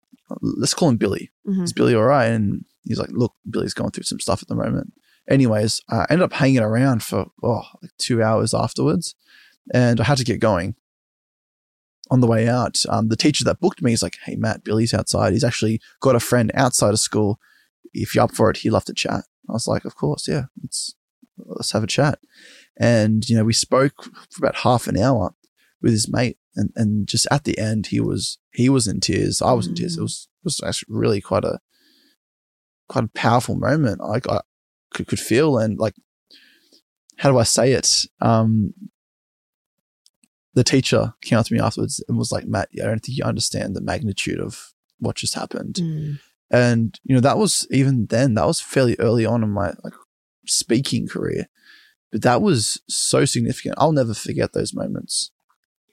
[0.41, 1.63] let's call him billy Mhm.
[1.65, 2.31] is Billy all right?
[2.33, 4.95] And he's like, look, Billy's going through some stuff at the moment.
[5.29, 9.15] Anyways, I ended up hanging around for oh, like two hours afterwards,
[9.75, 10.75] and I had to get going.
[12.11, 14.95] On the way out, um, the teacher that booked me is like, "Hey, Matt, Billy's
[14.95, 15.35] outside.
[15.35, 17.39] He's actually got a friend outside of school.
[17.93, 20.45] If you're up for it, he'd love to chat." I was like, "Of course, yeah.
[20.63, 20.95] Let's
[21.39, 22.19] let's have a chat."
[22.79, 25.35] And you know, we spoke for about half an hour
[25.81, 29.43] with his mate, and and just at the end, he was he was in tears.
[29.43, 29.97] I was in tears.
[29.97, 31.61] It was it was actually really quite a
[32.89, 34.01] quite a powerful moment.
[34.03, 34.41] I, I
[34.93, 35.95] could, could feel and like,
[37.19, 38.07] how do I say it?
[38.21, 38.75] Um,
[40.55, 43.25] the teacher came up to me afterwards and was like, Matt, I don't think you
[43.25, 45.77] understand the magnitude of what just happened.
[45.77, 46.21] Mm.
[46.51, 49.95] And, you know, that was even then, that was fairly early on in my like
[50.47, 51.47] speaking career.
[52.13, 53.75] But that was so significant.
[53.79, 55.31] I'll never forget those moments.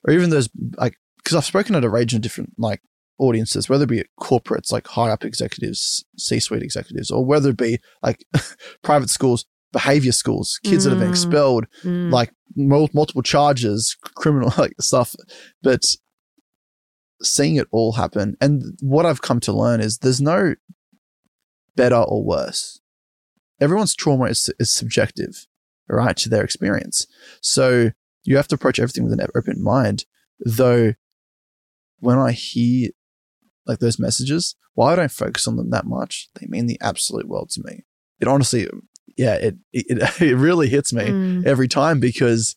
[0.07, 2.81] Or even those like because I've spoken at a range of different like
[3.19, 7.49] audiences, whether it be at corporates like high up executives, C suite executives, or whether
[7.51, 8.25] it be like
[8.83, 11.11] private schools, behavior schools, kids that have been Mm.
[11.11, 12.11] expelled, Mm.
[12.11, 15.15] like mul- multiple charges, criminal like stuff.
[15.61, 15.83] But
[17.23, 20.55] seeing it all happen, and what I've come to learn is there's no
[21.75, 22.80] better or worse.
[23.61, 25.47] Everyone's trauma is, is subjective,
[25.87, 27.05] right, to their experience.
[27.41, 27.91] So
[28.23, 30.05] you have to approach everything with an open mind.
[30.39, 30.93] Though,
[31.99, 32.89] when I hear
[33.67, 36.29] like those messages, why I don't I focus on them that much?
[36.39, 37.85] They mean the absolute world to me.
[38.19, 38.67] It honestly,
[39.17, 41.45] yeah, it it, it really hits me Mm.
[41.45, 42.55] every time because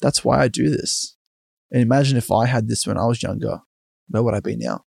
[0.00, 1.16] that's why I do this.
[1.70, 3.60] And imagine if I had this when I was younger,
[4.08, 4.84] where would I be now?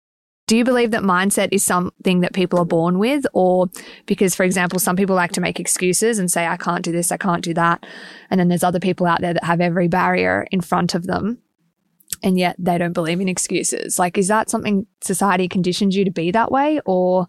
[0.47, 3.25] Do you believe that mindset is something that people are born with?
[3.33, 3.69] Or
[4.07, 7.13] because, for example, some people like to make excuses and say, I can't do this,
[7.13, 7.87] I can't do that.
[8.29, 11.39] And then there's other people out there that have every barrier in front of them
[12.23, 13.99] and yet they don't believe in excuses.
[13.99, 16.81] Like, is that something society conditions you to be that way?
[16.85, 17.29] Or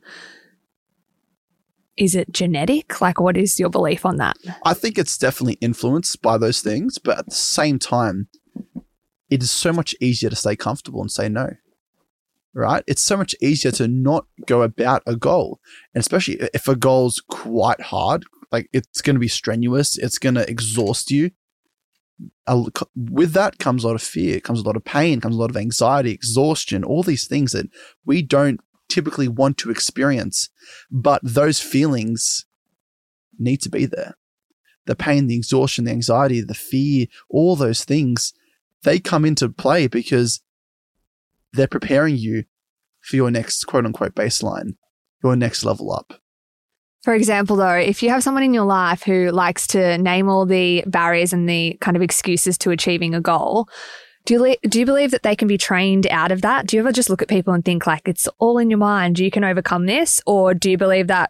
[1.97, 3.01] is it genetic?
[3.01, 4.38] Like, what is your belief on that?
[4.66, 8.28] I think it's definitely influenced by those things, but at the same time,
[9.30, 11.55] it is so much easier to stay comfortable and say no.
[12.56, 12.84] Right?
[12.86, 15.60] It's so much easier to not go about a goal.
[15.93, 20.36] And especially if a goal's quite hard, like it's going to be strenuous, it's going
[20.36, 21.32] to exhaust you.
[22.95, 25.49] With that comes a lot of fear, comes a lot of pain, comes a lot
[25.49, 27.68] of anxiety, exhaustion, all these things that
[28.06, 30.49] we don't typically want to experience.
[30.91, 32.45] But those feelings
[33.39, 34.16] need to be there
[34.86, 38.34] the pain, the exhaustion, the anxiety, the fear, all those things,
[38.84, 40.41] they come into play because
[41.54, 42.43] they're preparing you
[43.01, 44.76] for your next quote unquote baseline,
[45.24, 46.14] your next level up.
[47.04, 50.45] For example, though, if you have someone in your life who likes to name all
[50.45, 53.68] the barriers and the kind of excuses to achieving a goal,
[54.26, 56.66] do you, le- do you believe that they can be trained out of that?
[56.66, 59.20] Do you ever just look at people and think like it's all in your mind,
[59.20, 60.22] you can overcome this?
[60.26, 61.30] Or do you believe that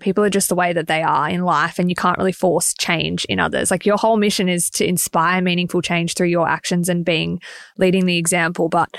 [0.00, 2.74] people are just the way that they are in life and you can't really force
[2.74, 3.70] change in others?
[3.70, 7.40] Like your whole mission is to inspire meaningful change through your actions and being
[7.78, 8.68] leading the example.
[8.68, 8.94] But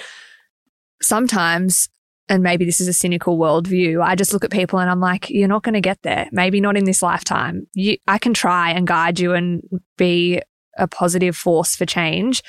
[1.06, 1.90] sometimes
[2.28, 4.04] and maybe this is a cynical worldview.
[4.04, 6.28] I just look at people and I'm like, you're not going to get there.
[6.32, 7.68] Maybe not in this lifetime.
[7.74, 9.62] You, I can try and guide you and
[9.98, 10.42] be
[10.78, 12.42] a positive force for change,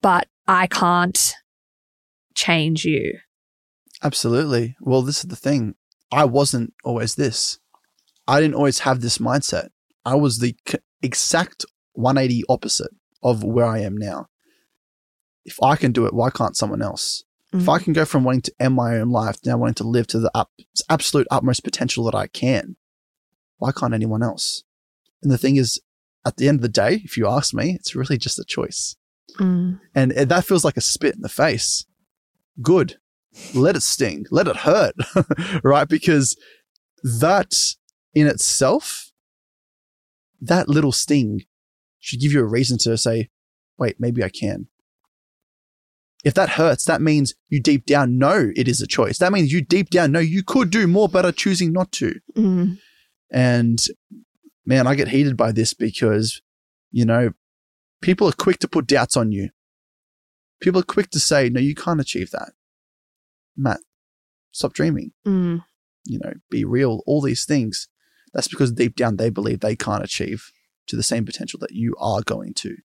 [0.00, 1.34] but I can't
[2.34, 3.18] change you.
[4.02, 4.76] Absolutely.
[4.80, 5.74] Well, this is the thing.
[6.10, 7.58] I wasn't always this.
[8.26, 9.68] I didn't always have this mindset.
[10.04, 10.56] I was the
[11.02, 12.90] exact 180 opposite
[13.22, 14.28] of where I am now.
[15.44, 17.22] If I can do it, why can't someone else?
[17.60, 20.06] If I can go from wanting to end my own life now wanting to live
[20.08, 20.50] to the up,
[20.88, 22.76] absolute utmost potential that I can,
[23.58, 24.64] why can't anyone else?
[25.22, 25.80] And the thing is,
[26.26, 28.96] at the end of the day, if you ask me, it's really just a choice.
[29.38, 29.80] Mm.
[29.94, 31.84] And that feels like a spit in the face.
[32.60, 32.98] Good.
[33.54, 34.26] Let it sting.
[34.30, 34.94] Let it hurt.
[35.64, 35.88] right?
[35.88, 36.36] Because
[37.02, 37.54] that
[38.14, 39.12] in itself,
[40.40, 41.42] that little sting
[42.00, 43.30] should give you a reason to say,
[43.78, 44.68] wait, maybe I can.
[46.24, 49.18] If that hurts, that means you deep down know it is a choice.
[49.18, 52.14] That means you deep down know you could do more, but are choosing not to.
[52.34, 52.78] Mm.
[53.30, 53.78] And
[54.64, 56.40] man, I get heated by this because,
[56.90, 57.32] you know,
[58.00, 59.50] people are quick to put doubts on you.
[60.60, 62.52] People are quick to say, no, you can't achieve that.
[63.56, 63.80] Matt,
[64.50, 65.12] stop dreaming.
[65.26, 65.62] Mm.
[66.06, 67.88] You know, be real, all these things.
[68.32, 70.50] That's because deep down they believe they can't achieve
[70.86, 72.76] to the same potential that you are going to.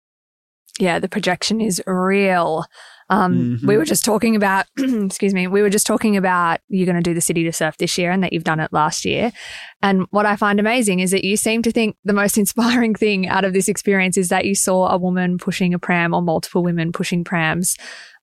[0.79, 2.65] Yeah, the projection is real.
[3.09, 3.67] Um, Mhm.
[3.67, 7.09] We were just talking about, excuse me, we were just talking about you're going to
[7.09, 9.31] do the city to surf this year and that you've done it last year.
[9.81, 13.27] And what I find amazing is that you seem to think the most inspiring thing
[13.27, 16.63] out of this experience is that you saw a woman pushing a pram or multiple
[16.63, 17.75] women pushing prams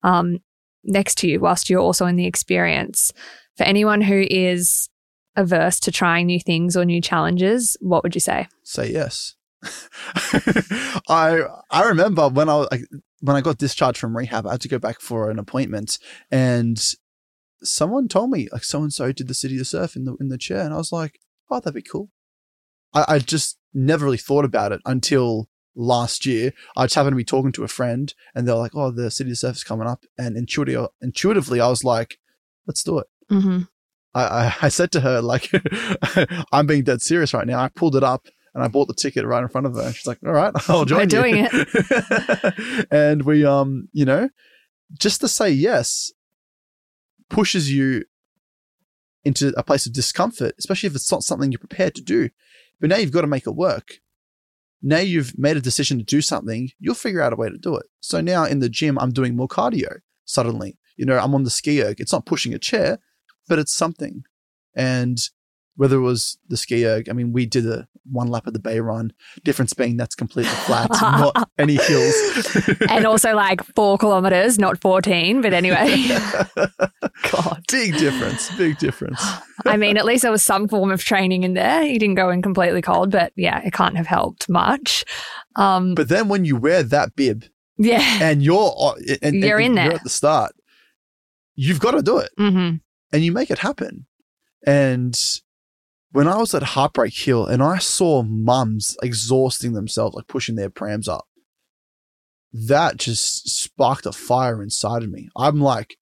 [0.02, 0.38] um,
[0.84, 3.12] next to you whilst you're also in the experience.
[3.56, 4.88] For anyone who is
[5.34, 8.46] averse to trying new things or new challenges, what would you say?
[8.62, 9.34] say yes.
[11.08, 12.78] I I remember when I, I
[13.20, 15.98] when I got discharged from rehab, I had to go back for an appointment,
[16.30, 16.82] and
[17.62, 20.28] someone told me like so and so did the city to surf in the in
[20.28, 22.10] the chair, and I was like, oh, that'd be cool.
[22.94, 26.52] I, I just never really thought about it until last year.
[26.76, 29.30] I just happened to be talking to a friend, and they're like, oh, the city
[29.30, 32.18] to surf is coming up, and intuitively, intuitively, I was like,
[32.66, 33.06] let's do it.
[33.30, 33.62] Mm-hmm.
[34.14, 35.50] I, I, I said to her, like,
[36.52, 37.60] I'm being dead serious right now.
[37.60, 39.82] I pulled it up and I bought the ticket right in front of her.
[39.82, 41.08] and She's like, all right, I'll join We're you.
[41.08, 42.86] doing it.
[42.90, 44.30] and we, um, you know,
[44.98, 46.10] just to say yes
[47.28, 48.04] pushes you
[49.26, 52.30] into a place of discomfort, especially if it's not something you're prepared to do.
[52.80, 53.98] But now you've got to make it work.
[54.80, 57.76] Now you've made a decision to do something, you'll figure out a way to do
[57.76, 57.86] it.
[58.00, 60.78] So now in the gym, I'm doing more cardio suddenly.
[60.96, 62.00] You know, I'm on the ski erg.
[62.00, 63.00] It's not pushing a chair,
[63.48, 64.24] but it's something.
[64.74, 65.18] And
[65.76, 68.58] whether it was the ski erg, I mean, we did a one lap of the
[68.58, 69.12] bay run.
[69.44, 72.14] Difference being that's completely flat, not any hills.
[72.88, 75.40] and also like four kilometers, not 14.
[75.42, 76.06] But anyway,
[77.32, 77.62] God.
[77.70, 79.22] big difference, big difference.
[79.64, 81.82] I mean, at least there was some form of training in there.
[81.82, 85.04] You didn't go in completely cold, but yeah, it can't have helped much.
[85.56, 87.44] Um, But then when you wear that bib
[87.76, 88.18] yeah.
[88.22, 89.84] and you're uh, and, and- You're in and there.
[89.86, 90.52] you're at the start,
[91.54, 92.30] you've got to do it.
[92.38, 92.74] hmm
[93.12, 94.04] and you make it happen.
[94.66, 95.16] And
[96.12, 100.70] when I was at Heartbreak Hill and I saw mums exhausting themselves, like pushing their
[100.70, 101.26] prams up,
[102.52, 105.28] that just sparked a fire inside of me.
[105.36, 105.98] I'm like,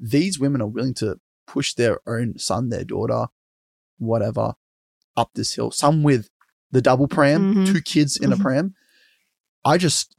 [0.00, 3.26] these women are willing to push their own son, their daughter,
[3.98, 4.54] whatever,
[5.16, 5.70] up this hill.
[5.70, 6.28] Some with
[6.72, 7.72] the double pram, Mhm.
[7.72, 8.40] two kids in a Mhm.
[8.42, 8.74] pram.
[9.64, 10.16] I just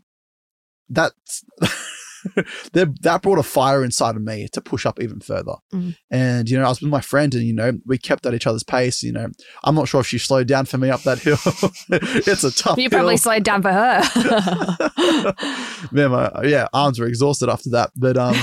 [0.87, 1.13] that
[2.73, 5.55] that that brought a fire inside of me to push up even further.
[5.73, 5.95] Mm.
[6.09, 8.47] And you know, I was with my friend, and you know, we kept at each
[8.47, 9.03] other's pace.
[9.03, 9.27] You know,
[9.63, 11.37] I'm not sure if she slowed down for me up that hill.
[12.27, 12.77] it's a tough.
[12.77, 13.19] You probably hill.
[13.19, 14.01] slowed down for her.
[15.91, 17.91] Man, my yeah, arms were exhausted after that.
[17.95, 18.35] But um,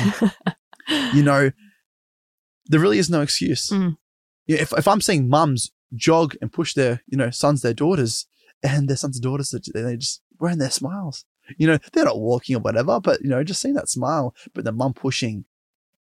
[1.14, 1.51] you know,
[2.66, 3.70] there really is no excuse.
[3.70, 3.97] Mm.
[4.47, 8.26] Yeah, if if I'm seeing mums jog and push their you know sons, their daughters,
[8.62, 11.24] and their sons and daughters, that they just wearing their smiles.
[11.57, 14.34] You know, they're not walking or whatever, but you know, just seeing that smile.
[14.55, 15.45] But the mum pushing,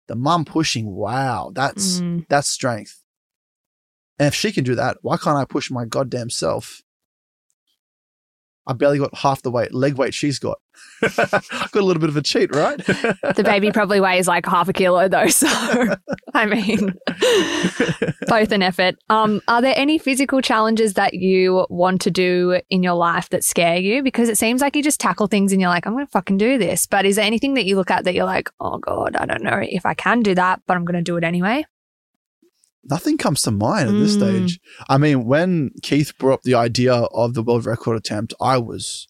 [0.06, 0.86] the mum pushing.
[0.94, 2.26] Wow, that's Mm.
[2.28, 3.02] that's strength.
[4.18, 6.82] And if she can do that, why can't I push my goddamn self?
[8.68, 10.58] I barely got half the weight, leg weight she's got.
[11.02, 12.78] I've got a little bit of a cheat, right?
[13.38, 15.28] The baby probably weighs like half a kilo though.
[15.28, 15.46] So,
[16.34, 16.94] I mean,
[18.26, 18.96] both an effort.
[19.08, 23.44] Um, are there any physical challenges that you want to do in your life that
[23.44, 24.02] scare you?
[24.02, 26.36] Because it seems like you just tackle things and you're like, I'm going to fucking
[26.36, 26.86] do this.
[26.86, 29.42] But is there anything that you look at that you're like, oh God, I don't
[29.42, 31.64] know if I can do that, but I'm going to do it anyway?
[32.84, 34.18] Nothing comes to mind at this Mm.
[34.18, 34.60] stage.
[34.88, 39.08] I mean, when Keith brought up the idea of the world record attempt, I was,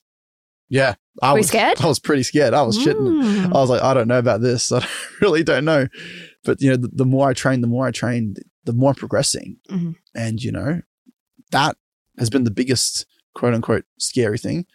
[0.69, 1.81] yeah, I Were was scared?
[1.81, 2.55] I was pretty scared.
[2.55, 3.23] I was shitting.
[3.23, 3.47] Mm.
[3.47, 4.73] I was like, I don't know about this.
[4.73, 4.85] I
[5.21, 5.87] really don't know.
[6.45, 8.97] But you know, the, the more I train, the more I train, the more I'm
[8.97, 9.59] progressing.
[9.71, 9.95] Mhm.
[10.15, 10.81] And you know,
[11.53, 11.77] that
[12.19, 14.67] has been the biggest quote unquote scary thing.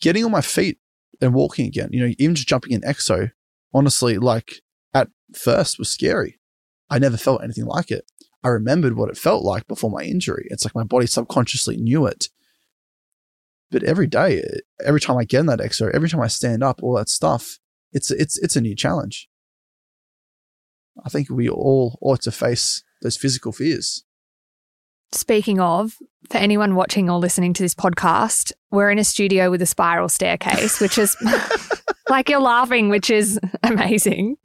[0.00, 0.78] Getting on my feet
[1.20, 1.90] and walking again.
[1.92, 3.32] You know, even just jumping in EXO,
[3.74, 4.62] honestly, like
[4.94, 6.38] at first was scary.
[6.90, 8.04] I never felt anything like it.
[8.42, 10.48] I remembered what it felt like before my injury.
[10.50, 12.28] It's like my body subconsciously knew it.
[13.70, 14.42] But every day,
[14.84, 17.58] every time I get in that EXO, every time I stand up, all that stuff,
[17.92, 19.28] it's it's it's a new challenge.
[21.04, 24.04] I think we all ought to face those physical fears.
[25.12, 25.96] Speaking of,
[26.28, 30.08] for anyone watching or listening to this podcast, we're in a studio with a spiral
[30.08, 31.16] staircase, which is
[32.10, 34.36] like you're laughing, which is amazing.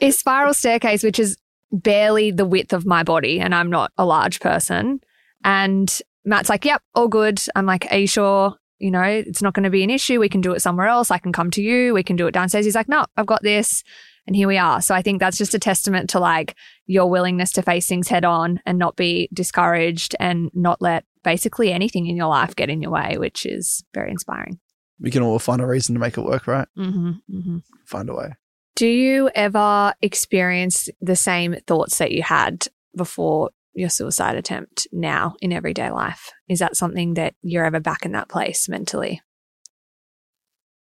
[0.00, 1.36] A spiral staircase, which is
[1.72, 5.00] barely the width of my body, and I'm not a large person.
[5.44, 7.40] And Matt's like, Yep, all good.
[7.54, 8.54] I'm like, Are you sure?
[8.78, 10.20] You know, it's not going to be an issue.
[10.20, 11.10] We can do it somewhere else.
[11.10, 11.92] I can come to you.
[11.92, 12.64] We can do it downstairs.
[12.64, 13.82] He's like, No, I've got this.
[14.26, 14.80] And here we are.
[14.80, 16.54] So I think that's just a testament to like
[16.86, 21.72] your willingness to face things head on and not be discouraged and not let basically
[21.72, 24.60] anything in your life get in your way, which is very inspiring.
[25.00, 26.68] We can all find a reason to make it work, right?
[26.78, 27.58] Mm-hmm, mm-hmm.
[27.86, 28.34] Find a way.
[28.76, 32.66] Do you ever experience the same thoughts that you had
[32.96, 36.30] before your suicide attempt now in everyday life?
[36.48, 39.20] Is that something that you're ever back in that place mentally?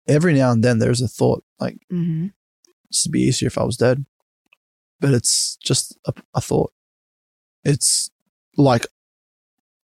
[0.07, 2.29] Every now and then there's a thought like, Mm-hmm.
[2.91, 4.05] this would be easier if I was dead.
[5.01, 6.73] But it's just a, a thought.
[7.65, 8.11] It's
[8.57, 8.87] like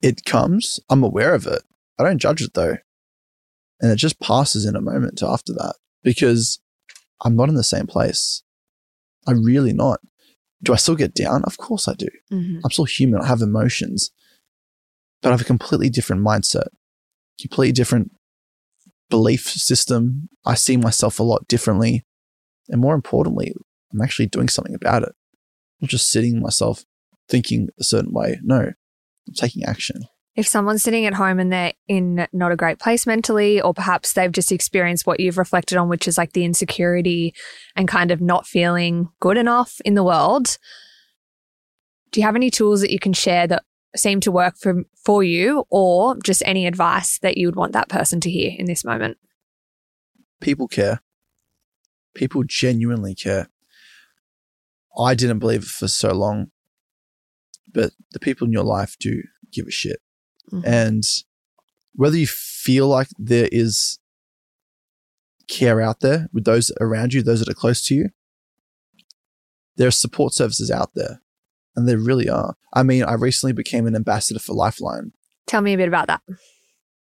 [0.02, 1.62] it comes, I'm aware of it.
[1.98, 2.78] I don't judge it though.
[3.82, 6.60] And it just passes in a moment after that because
[7.22, 8.44] I'm not in the same place.
[9.28, 10.00] I'm really not.
[10.62, 11.44] Do I still get down?
[11.44, 12.08] Of course I do.
[12.32, 12.60] Mm-hmm.
[12.64, 13.22] I'm still human.
[13.22, 14.12] I have emotions,
[15.22, 16.68] but I have a completely different mindset,
[17.40, 18.12] completely different
[19.10, 20.30] belief system.
[20.46, 22.06] I see myself a lot differently.
[22.68, 23.54] And more importantly,
[23.92, 25.10] I'm actually doing something about it.
[25.10, 26.84] I'm not just sitting myself
[27.28, 28.40] thinking a certain way.
[28.44, 30.04] No, I'm taking action.
[30.40, 34.14] If someone's sitting at home and they're in not a great place mentally, or perhaps
[34.14, 37.34] they've just experienced what you've reflected on, which is like the insecurity
[37.76, 40.58] and kind of not feeling good enough in the world,
[42.12, 43.66] do you have any tools that you can share that
[43.98, 47.90] seem to work for, for you, or just any advice that you would want that
[47.90, 49.18] person to hear in this moment?
[50.40, 51.02] People care.
[52.16, 53.50] People genuinely care.
[54.98, 56.52] I didn't believe it for so long,
[57.70, 59.22] but the people in your life do
[59.52, 60.00] give a shit.
[60.52, 60.64] Mhm.
[60.66, 61.04] And
[61.94, 64.00] whether you feel like there is
[65.48, 68.10] care out there with those around you, those that are close to you,
[69.78, 71.22] there are support services out there.
[71.76, 72.56] And there really are.
[72.74, 75.14] I mean, I recently became an ambassador for Lifeline.
[75.48, 76.22] Tell me a bit about that.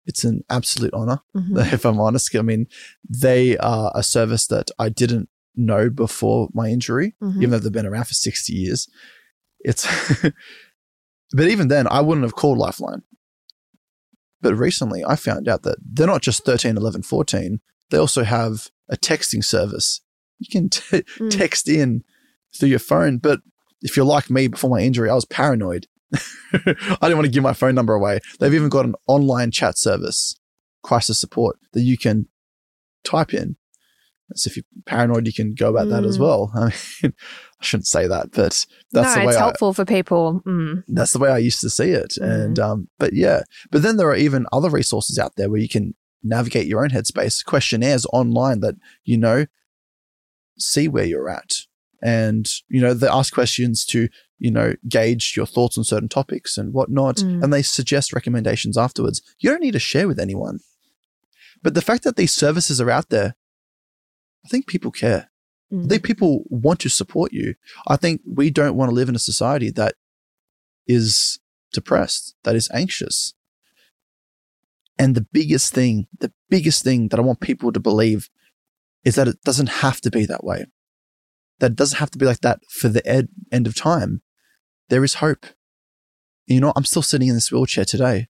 [0.05, 1.57] It's an absolute honor, Mhm.
[1.73, 2.35] if I'm honest.
[2.35, 2.67] I mean,
[3.07, 7.37] they are a service that I didn't know before my injury, Mhm.
[7.37, 8.87] even though they've been around for 60 years.
[9.59, 9.85] It's,
[11.33, 13.01] but even then, I wouldn't have called Lifeline.
[14.41, 17.59] But recently, I found out that they're not just 13, 11, 14.
[17.89, 20.01] They also have a texting service.
[20.39, 21.29] You can t- Mm.
[21.37, 22.03] text in
[22.57, 23.17] through your phone.
[23.17, 23.41] But
[23.81, 25.87] if you're like me before my injury, I was paranoid.
[26.53, 26.57] I
[27.01, 28.19] didn't want to give my phone number away.
[28.39, 30.35] They've even got an online chat service,
[30.83, 32.27] crisis support, that you can
[33.03, 33.57] type in.
[34.36, 36.21] So if you're paranoid, you can go about that as Mm.
[36.21, 36.51] well.
[36.55, 36.65] I
[37.03, 37.13] mean,
[37.61, 40.41] I shouldn't say that, but that's no, the way it's I, helpful for people.
[40.45, 40.84] Mm.
[40.88, 42.13] that's the way I used to see it.
[42.21, 42.30] Mhm.
[42.45, 45.69] And um, but yeah, but then there are even other resources out there where you
[45.69, 49.45] can navigate your own headspace, questionnaires online that you know
[50.57, 51.51] see where you're at,
[52.01, 56.57] and you know they ask questions to you know gauge your thoughts on certain topics
[56.57, 57.43] and whatnot, Mm.
[57.43, 59.21] and they suggest recommendations afterwards.
[59.39, 60.59] You don't need to share with anyone,
[61.63, 63.36] but the fact that these services are out there,
[64.45, 65.29] I think people care.
[65.71, 65.89] I Mm.
[65.89, 67.53] think people want to support you.
[67.87, 69.95] I think we don't want to live in a society that
[70.87, 71.39] is
[71.73, 73.33] depressed, that is anxious.
[74.97, 78.29] And the biggest thing, the biggest thing that I want people to believe
[79.05, 80.65] is that it doesn't have to be that way.
[81.59, 84.21] That it doesn't have to be like that for the ed- end of time.
[84.89, 85.45] There is hope.
[86.47, 88.27] And you know, I'm still sitting in this wheelchair today.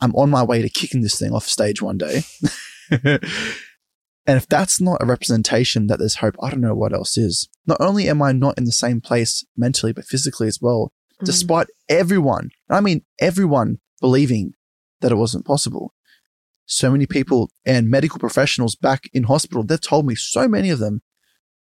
[0.00, 2.22] I'm on my way to kicking this thing off stage one day.
[4.26, 7.48] and if that's not a representation that there's hope, I don't know what else is.
[7.66, 11.26] Not only am I not in the same place mentally, but physically as well, Mm.
[11.26, 14.54] despite everyone, and I mean everyone believing
[15.00, 15.94] that it wasn't possible.
[16.66, 20.78] So many people and medical professionals back in hospital, they've told me, so many of
[20.78, 21.02] them,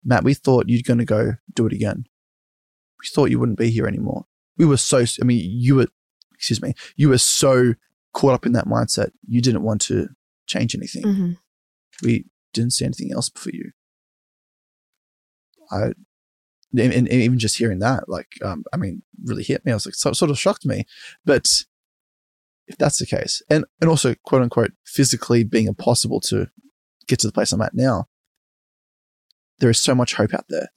[0.04, 2.06] Matt, we thought you're going to go do it again.
[3.02, 4.26] We thought you wouldn't be here anymore.
[4.58, 5.88] We were so, I mean, you were,
[6.34, 7.74] excuse me, you were so
[8.14, 9.12] caught up in that mindset.
[9.28, 10.10] You didn't want to
[10.48, 11.04] change anything.
[11.04, 11.38] Mhm.
[12.04, 13.72] We didn't see anything else for you.
[15.72, 15.94] I,
[16.78, 19.72] and, and even just hearing that, like, um, I mean, really hit me.
[19.72, 20.86] I was like, so, sort of shocked me.
[21.26, 21.48] But
[22.68, 26.48] if that's the case, and and also quote unquote physically being impossible to
[27.08, 28.06] get to the place I'm at now,
[29.60, 30.70] there is so much hope out there.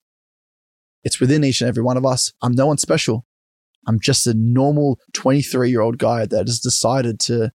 [1.05, 2.33] It's within each and every one of us.
[2.43, 3.27] I'm no one special.
[3.87, 7.51] I'm just a normal 23 year old guy that has decided to,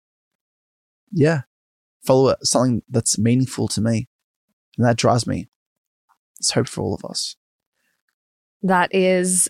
[1.11, 1.41] yeah,
[2.07, 4.07] follow something that's meaningful to me.
[4.77, 5.47] And that drives me.
[6.39, 7.35] It's hope for all of us.
[8.63, 9.49] That is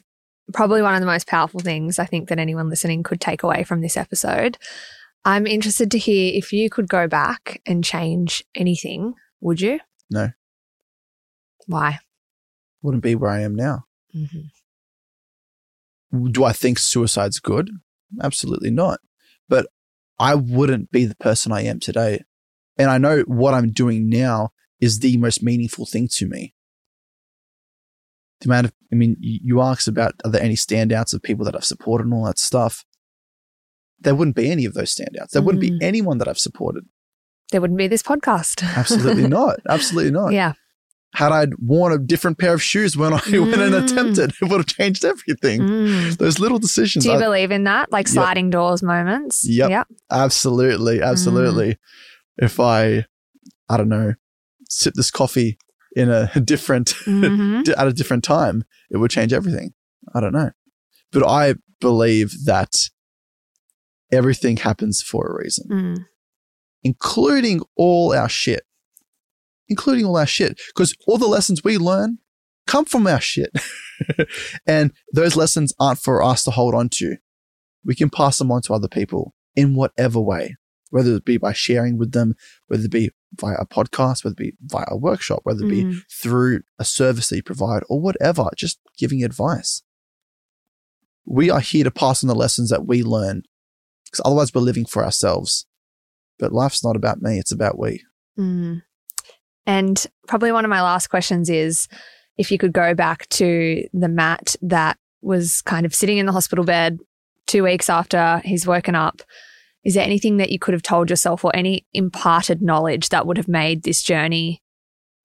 [0.53, 3.63] probably one of the most powerful things I think that anyone listening could take away
[3.63, 4.57] from this episode.
[5.25, 9.79] I'm interested to hear if you could go back and change anything, would you?
[10.09, 10.29] No.
[11.65, 11.99] Why?
[12.81, 13.85] Wouldn't be where I am now.
[14.13, 14.47] hmm
[16.31, 17.69] Do I think suicide's good?
[18.21, 19.01] Absolutely not.
[19.49, 19.67] But
[20.17, 22.23] I wouldn't be the person I am today.
[22.77, 24.49] And I know what I'm doing now
[24.79, 26.53] is the most meaningful thing to me.
[28.41, 31.55] The amount of, I mean, you asked about are there any standouts of people that
[31.55, 32.83] I've supported and all that stuff.
[33.99, 35.31] there wouldn't be any of those standouts.
[35.31, 35.79] There wouldn't Mm.
[35.79, 36.83] be anyone that I've supported.
[37.51, 38.61] There wouldn't be this podcast.
[38.77, 39.59] Absolutely not.
[39.67, 40.33] Absolutely not.
[40.33, 40.53] yeah.
[41.15, 43.83] Had I worn a different pair of shoes when I went and Mm.
[43.91, 45.61] attempted, it would have changed everything.
[45.61, 46.17] Mm.
[46.17, 47.05] Those little decisions.
[47.05, 47.91] Do you I- believe in that?
[47.91, 48.13] Like Yep.
[48.13, 49.43] sliding doors moments?
[49.49, 49.71] Yep.
[49.71, 49.87] Yep.
[50.11, 51.77] absolutely, absolutely.
[52.37, 53.05] If I,
[53.69, 54.13] I don't know,
[54.69, 55.57] sip this coffee
[55.95, 57.67] in a different Mhm.
[57.77, 59.73] at a different time, it would change everything.
[60.13, 60.51] I don't know.
[61.11, 62.75] But I believe that
[64.11, 66.05] everything happens for a reason, Mm.
[66.83, 68.63] including all our shit.
[69.69, 70.59] Including all our shit.
[70.73, 72.19] Because all the lessons we learn
[72.67, 73.51] come from our shit.
[74.67, 77.17] and those lessons aren't for us to hold on to.
[77.83, 80.55] We can pass them on to other people in whatever way,
[80.89, 82.35] whether it be by sharing with them,
[82.67, 85.83] whether it be via a podcast, whether it be via a workshop, whether it be
[85.83, 86.01] Mm.
[86.09, 89.81] through a service that you provide or whatever, just giving advice.
[91.25, 93.43] We are here to pass on the lessons that we learn
[94.05, 95.65] because otherwise we're living for ourselves.
[96.39, 98.03] But life's not about me, it's about we.
[98.39, 98.81] Mm.
[99.65, 101.87] And probably one of my last questions is
[102.37, 106.31] if you could go back to the Matt that was kind of sitting in the
[106.31, 106.99] hospital bed
[107.47, 109.21] two weeks after he's woken up,
[109.87, 113.37] is there anything that you could have told yourself or any imparted knowledge that would
[113.37, 114.61] have made this journey?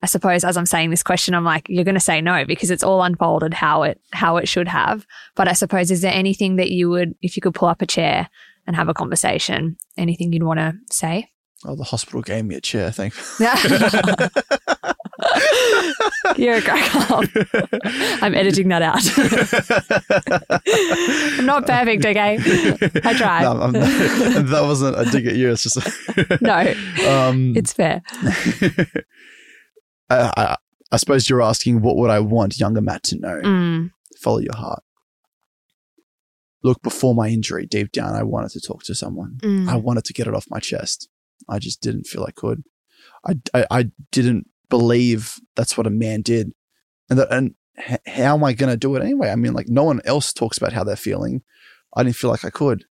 [0.01, 2.71] I suppose as I'm saying this question, I'm like, you're going to say no because
[2.71, 5.05] it's all unfolded how it how it should have.
[5.35, 7.85] But I suppose is there anything that you would, if you could pull up a
[7.85, 8.29] chair
[8.65, 11.27] and have a conversation, anything you'd want to say?
[11.65, 13.13] Oh, the hospital gave me a chair, thank
[16.37, 17.23] You're a crack up.
[18.23, 19.03] I'm editing that out.
[21.39, 22.37] I'm not perfect, okay?
[23.03, 23.43] I tried.
[23.43, 25.51] No, not- that wasn't a dig at you.
[25.51, 25.77] It's just
[26.41, 26.73] No,
[27.09, 28.01] um, it's fair.
[30.09, 30.55] I, I,
[30.91, 33.41] I suppose you're asking what would I want younger Matt to know?
[33.43, 34.83] Mm, Follow your heart.
[36.63, 39.37] Look, before my injury, deep down, I wanted to talk to someone.
[39.41, 41.09] mm, I wanted to get it off my chest.
[41.49, 42.63] I just didn't feel I could.
[43.27, 46.51] I, I, I didn't believe that's what a man did.
[47.09, 49.29] And that, and h- how am I going to do it anyway?
[49.29, 51.41] I mean, like no one else talks about how they're feeling.
[51.95, 52.85] I didn't feel like I could.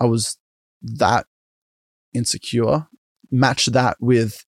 [0.00, 0.38] I was
[0.82, 1.26] that
[2.12, 2.86] insecure.
[3.30, 4.44] Match that with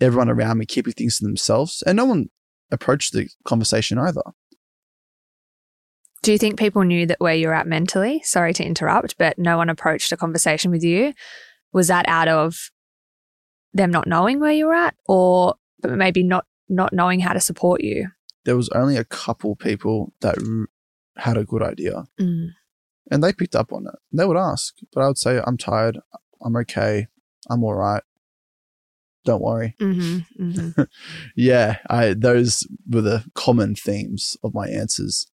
[0.00, 1.82] everyone around me keeping things to themselves.
[1.86, 2.26] And no one
[2.70, 4.22] approached the conversation either.
[6.22, 8.20] Do you think people knew that where you're at mentally?
[8.24, 11.12] Sorry to interrupt, but no one approached a conversation with you.
[11.72, 12.70] Was that out of
[13.72, 15.54] them not knowing where you were at, or
[15.84, 18.08] maybe not not knowing how to support you?
[18.44, 20.68] There was only a couple people that r-
[21.16, 22.04] had a good idea.
[22.20, 22.50] Mm,
[23.10, 23.94] and they picked up on it.
[24.12, 25.98] They would ask, but I would say, I'm tired.
[26.42, 27.06] I'm okay.
[27.48, 28.02] I'm all right.
[29.24, 29.74] Don't worry.
[29.78, 30.70] hmm hmm
[31.34, 35.26] Yeah, I, those were the common themes of my answers.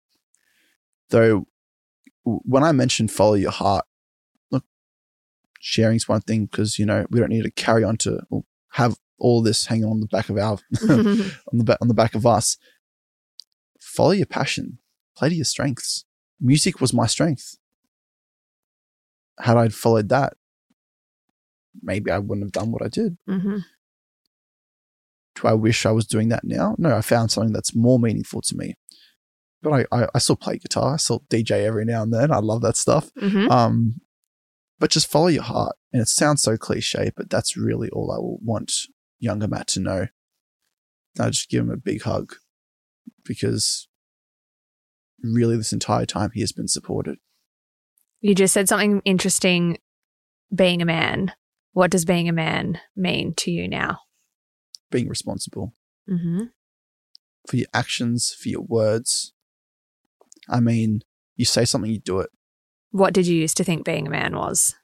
[1.10, 1.46] Though,
[2.24, 3.84] when I mentioned follow your heart,
[4.50, 4.64] look,
[5.58, 8.20] sharing's one thing because, you know, we don't need to carry on to
[8.72, 10.58] have all this hanging on the back of our,
[10.88, 12.56] on the back, on the back of us.
[13.80, 14.78] Follow your passion.
[15.16, 16.04] Play to your strengths.
[16.40, 17.56] Music was my strength.
[19.38, 20.34] Had I followed that,
[21.82, 23.16] maybe I wouldn't have done what I did.
[23.26, 23.58] hmm
[25.36, 26.74] Do I wish I was doing that now?
[26.78, 28.74] No, I found something that's more meaningful to me.
[29.62, 30.94] But I, I, I still play guitar.
[30.94, 32.32] I still DJ every now and then.
[32.32, 33.10] I love that stuff.
[33.18, 34.00] hmm Um,
[34.78, 35.76] but just follow your heart.
[35.92, 38.72] And it sounds so cliche, but that's really all I will want
[39.20, 40.08] younger Matt to know.
[41.18, 42.34] I just give him a big hug
[43.24, 43.88] because
[45.22, 47.18] really this entire time he has been supported.
[48.20, 49.78] You just said something interesting.
[50.52, 51.32] Being a man.
[51.72, 54.00] What does being a man mean to you now?
[54.90, 55.74] Being responsible
[56.08, 56.46] hmm
[57.46, 59.32] for your actions, for your words.
[60.48, 61.00] I mean,
[61.36, 62.30] you say something, you do it.
[62.90, 64.74] What did you used to think being a man was?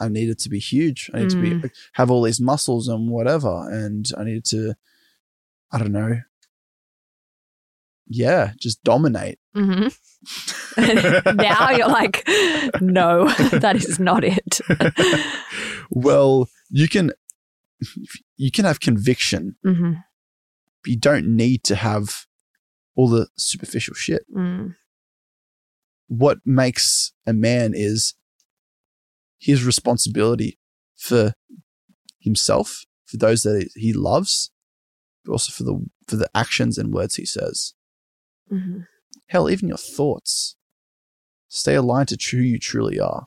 [0.00, 1.10] I needed to be huge.
[1.14, 3.68] I needed to be have all these muscles and whatever.
[3.70, 4.74] And I needed to,
[5.72, 6.20] I don't know.
[8.08, 9.38] Yeah, just dominate.
[9.54, 9.88] hmm
[11.34, 12.24] now you're like,
[12.80, 14.60] no, that is not it.
[15.90, 17.12] well, you can
[18.36, 19.92] you can have conviction, hmm
[20.82, 22.26] but you don't need to have
[22.94, 24.22] all the superficial shit.
[24.34, 24.74] Mm.
[26.08, 28.14] What makes a man is
[29.38, 30.58] his responsibility
[30.96, 31.32] for
[32.20, 34.50] himself, for those that he loves,
[35.24, 37.74] but also for the for the actions and words he says.
[38.48, 38.80] hmm
[39.28, 40.56] Hell, even your thoughts.
[41.48, 43.26] Stay aligned to who you truly are.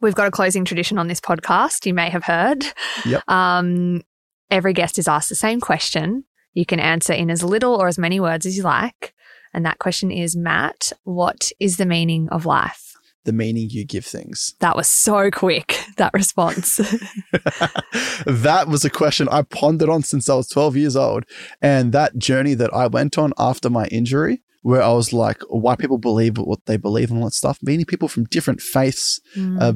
[0.00, 1.86] We've got a closing tradition on this podcast.
[1.86, 2.64] You may have heard.
[3.04, 3.28] Yep.
[3.28, 4.02] Um,
[4.50, 6.24] every guest is asked the same question.
[6.54, 9.14] You can answer in as little or as many words as you like.
[9.52, 12.89] And that question is Matt, what is the meaning of life?
[13.24, 14.54] The meaning you give things?
[14.60, 16.76] That was so quick, that response.
[18.26, 21.24] that was a question I pondered on since I was 12 years old.
[21.60, 25.76] And that journey that I went on after my injury, where I was like, why
[25.76, 29.60] people believe what they believe and all that stuff, meaning people from different faiths, mm.
[29.60, 29.72] uh,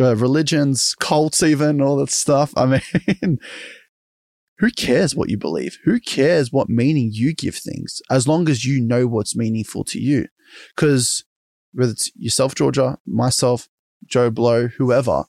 [0.00, 2.52] uh, religions, cults, even all that stuff.
[2.56, 2.66] I
[3.22, 3.38] mean,
[4.58, 5.78] who cares what you believe?
[5.84, 10.00] Who cares what meaning you give things as long as you know what's meaningful to
[10.00, 10.26] you?
[10.74, 11.24] Because
[11.72, 13.68] whether it's yourself, Georgia, myself,
[14.06, 15.24] Joe Blow, whoever,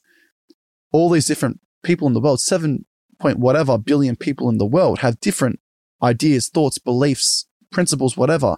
[0.91, 2.85] all these different people in the world, seven
[3.19, 5.59] point whatever billion people in the world have different
[6.01, 8.57] ideas, thoughts, beliefs, principles, whatever.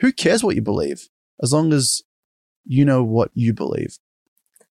[0.00, 1.08] Who cares what you believe
[1.42, 2.02] as long as
[2.64, 3.98] you know what you believe?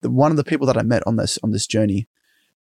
[0.01, 2.07] The, one of the people that I met on this on this journey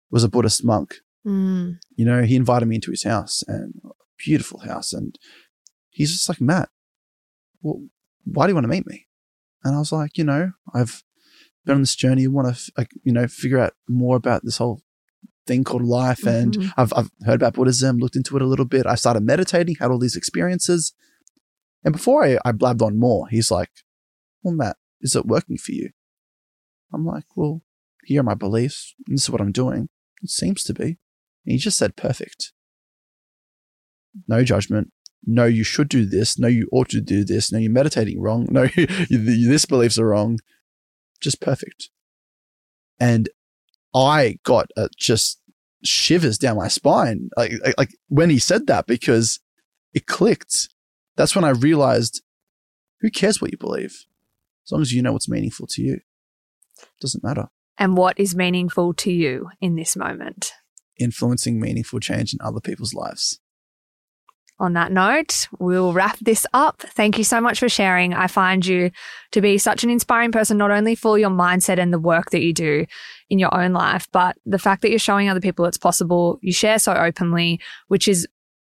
[0.09, 0.95] was a Buddhist monk.
[1.25, 1.79] Mm.
[1.95, 3.73] You know, he invited me into his house and
[4.17, 5.17] beautiful house, and
[5.89, 6.69] he's just like Matt.
[7.61, 7.83] Well,
[8.25, 9.07] why do you want to meet me?
[9.63, 11.03] And I was like, you know, I've
[11.65, 14.81] been on this journey, want to, like, you know, figure out more about this whole
[15.47, 16.25] thing called life.
[16.25, 16.69] And mm-hmm.
[16.77, 18.85] I've, I've heard about Buddhism, looked into it a little bit.
[18.85, 20.93] I started meditating, had all these experiences.
[21.83, 23.69] And before I, I blabbed on more, he's like,
[24.43, 25.91] well, Matt, is it working for you?
[26.93, 27.61] I'm like, well,
[28.03, 28.95] here are my beliefs.
[29.07, 29.89] this is what I'm doing.
[30.21, 30.97] It seems to be.
[31.45, 32.53] And he just said, perfect.
[34.27, 34.91] No judgment
[35.25, 36.39] no, you should do this.
[36.39, 37.51] No, you ought to do this.
[37.51, 38.47] No, you're meditating wrong.
[38.51, 38.67] No,
[39.09, 40.39] this beliefs are wrong.
[41.21, 41.89] Just perfect.
[42.99, 43.29] And
[43.93, 45.39] I got uh, just
[45.83, 49.39] shivers down my spine, like, like when he said that, because
[49.93, 50.69] it clicked.
[51.15, 52.21] That's when I realized,
[53.01, 54.05] who cares what you believe,
[54.65, 55.93] as long as you know what's meaningful to you.
[56.77, 57.49] It doesn't matter.
[57.77, 60.51] And what is meaningful to you in this moment?
[60.97, 63.39] Influencing meaningful change in other people's lives
[64.59, 66.81] on that note, we'll wrap this up.
[66.81, 68.13] Thank you so much for sharing.
[68.13, 68.91] I find you
[69.31, 72.41] to be such an inspiring person, not only for your mindset and the work that
[72.41, 72.85] you do
[73.29, 76.39] in your own life, but the fact that you're showing other people it's possible.
[76.41, 78.27] You share so openly, which is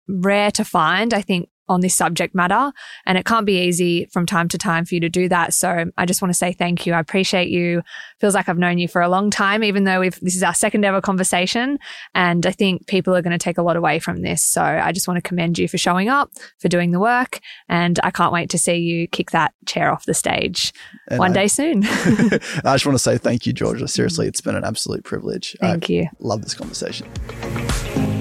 [0.08, 1.14] rare to find.
[1.14, 2.72] I think on this subject matter.
[3.06, 5.54] And it can't be easy from time to time for you to do that.
[5.54, 6.92] So I just want to say thank you.
[6.92, 7.82] I appreciate you.
[8.20, 10.54] Feels like I've known you for a long time, even though we've, this is our
[10.54, 11.78] second ever conversation.
[12.14, 14.42] And I think people are going to take a lot away from this.
[14.42, 17.40] So I just want to commend you for showing up, for doing the work.
[17.68, 20.72] And I can't wait to see you kick that chair off the stage
[21.08, 21.82] and one I, day soon.
[21.84, 23.88] I just want to say thank you, Georgia.
[23.96, 25.56] Seriously, it's been an absolute privilege.
[25.60, 26.08] Thank I you.
[26.20, 27.06] Love this conversation.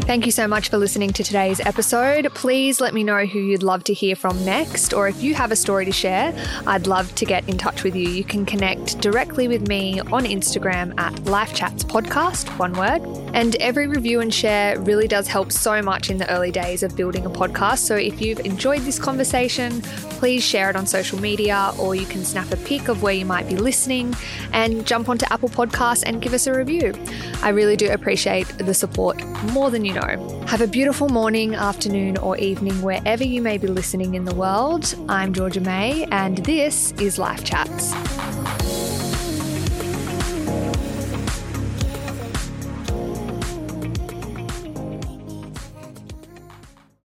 [0.05, 2.31] Thank you so much for listening to today's episode.
[2.35, 5.51] Please let me know who you'd love to hear from next, or if you have
[5.51, 6.31] a story to share,
[6.67, 8.07] I'd love to get in touch with you.
[8.07, 13.01] You can connect directly with me on Instagram at Life Chats Podcast, one word.
[13.33, 16.95] And every review and share really does help so much in the early days of
[16.95, 17.79] building a podcast.
[17.79, 19.81] So if you've enjoyed this conversation,
[20.21, 23.25] please share it on social media, or you can snap a pic of where you
[23.25, 24.15] might be listening
[24.53, 26.93] and jump onto Apple Podcasts and give us a review.
[27.41, 29.19] I really do appreciate the support
[29.51, 30.41] more than you know.
[30.47, 34.93] Have a beautiful morning, afternoon, or evening wherever you may be listening in the world.
[35.09, 37.93] I'm Georgia May, and this is Life Chats.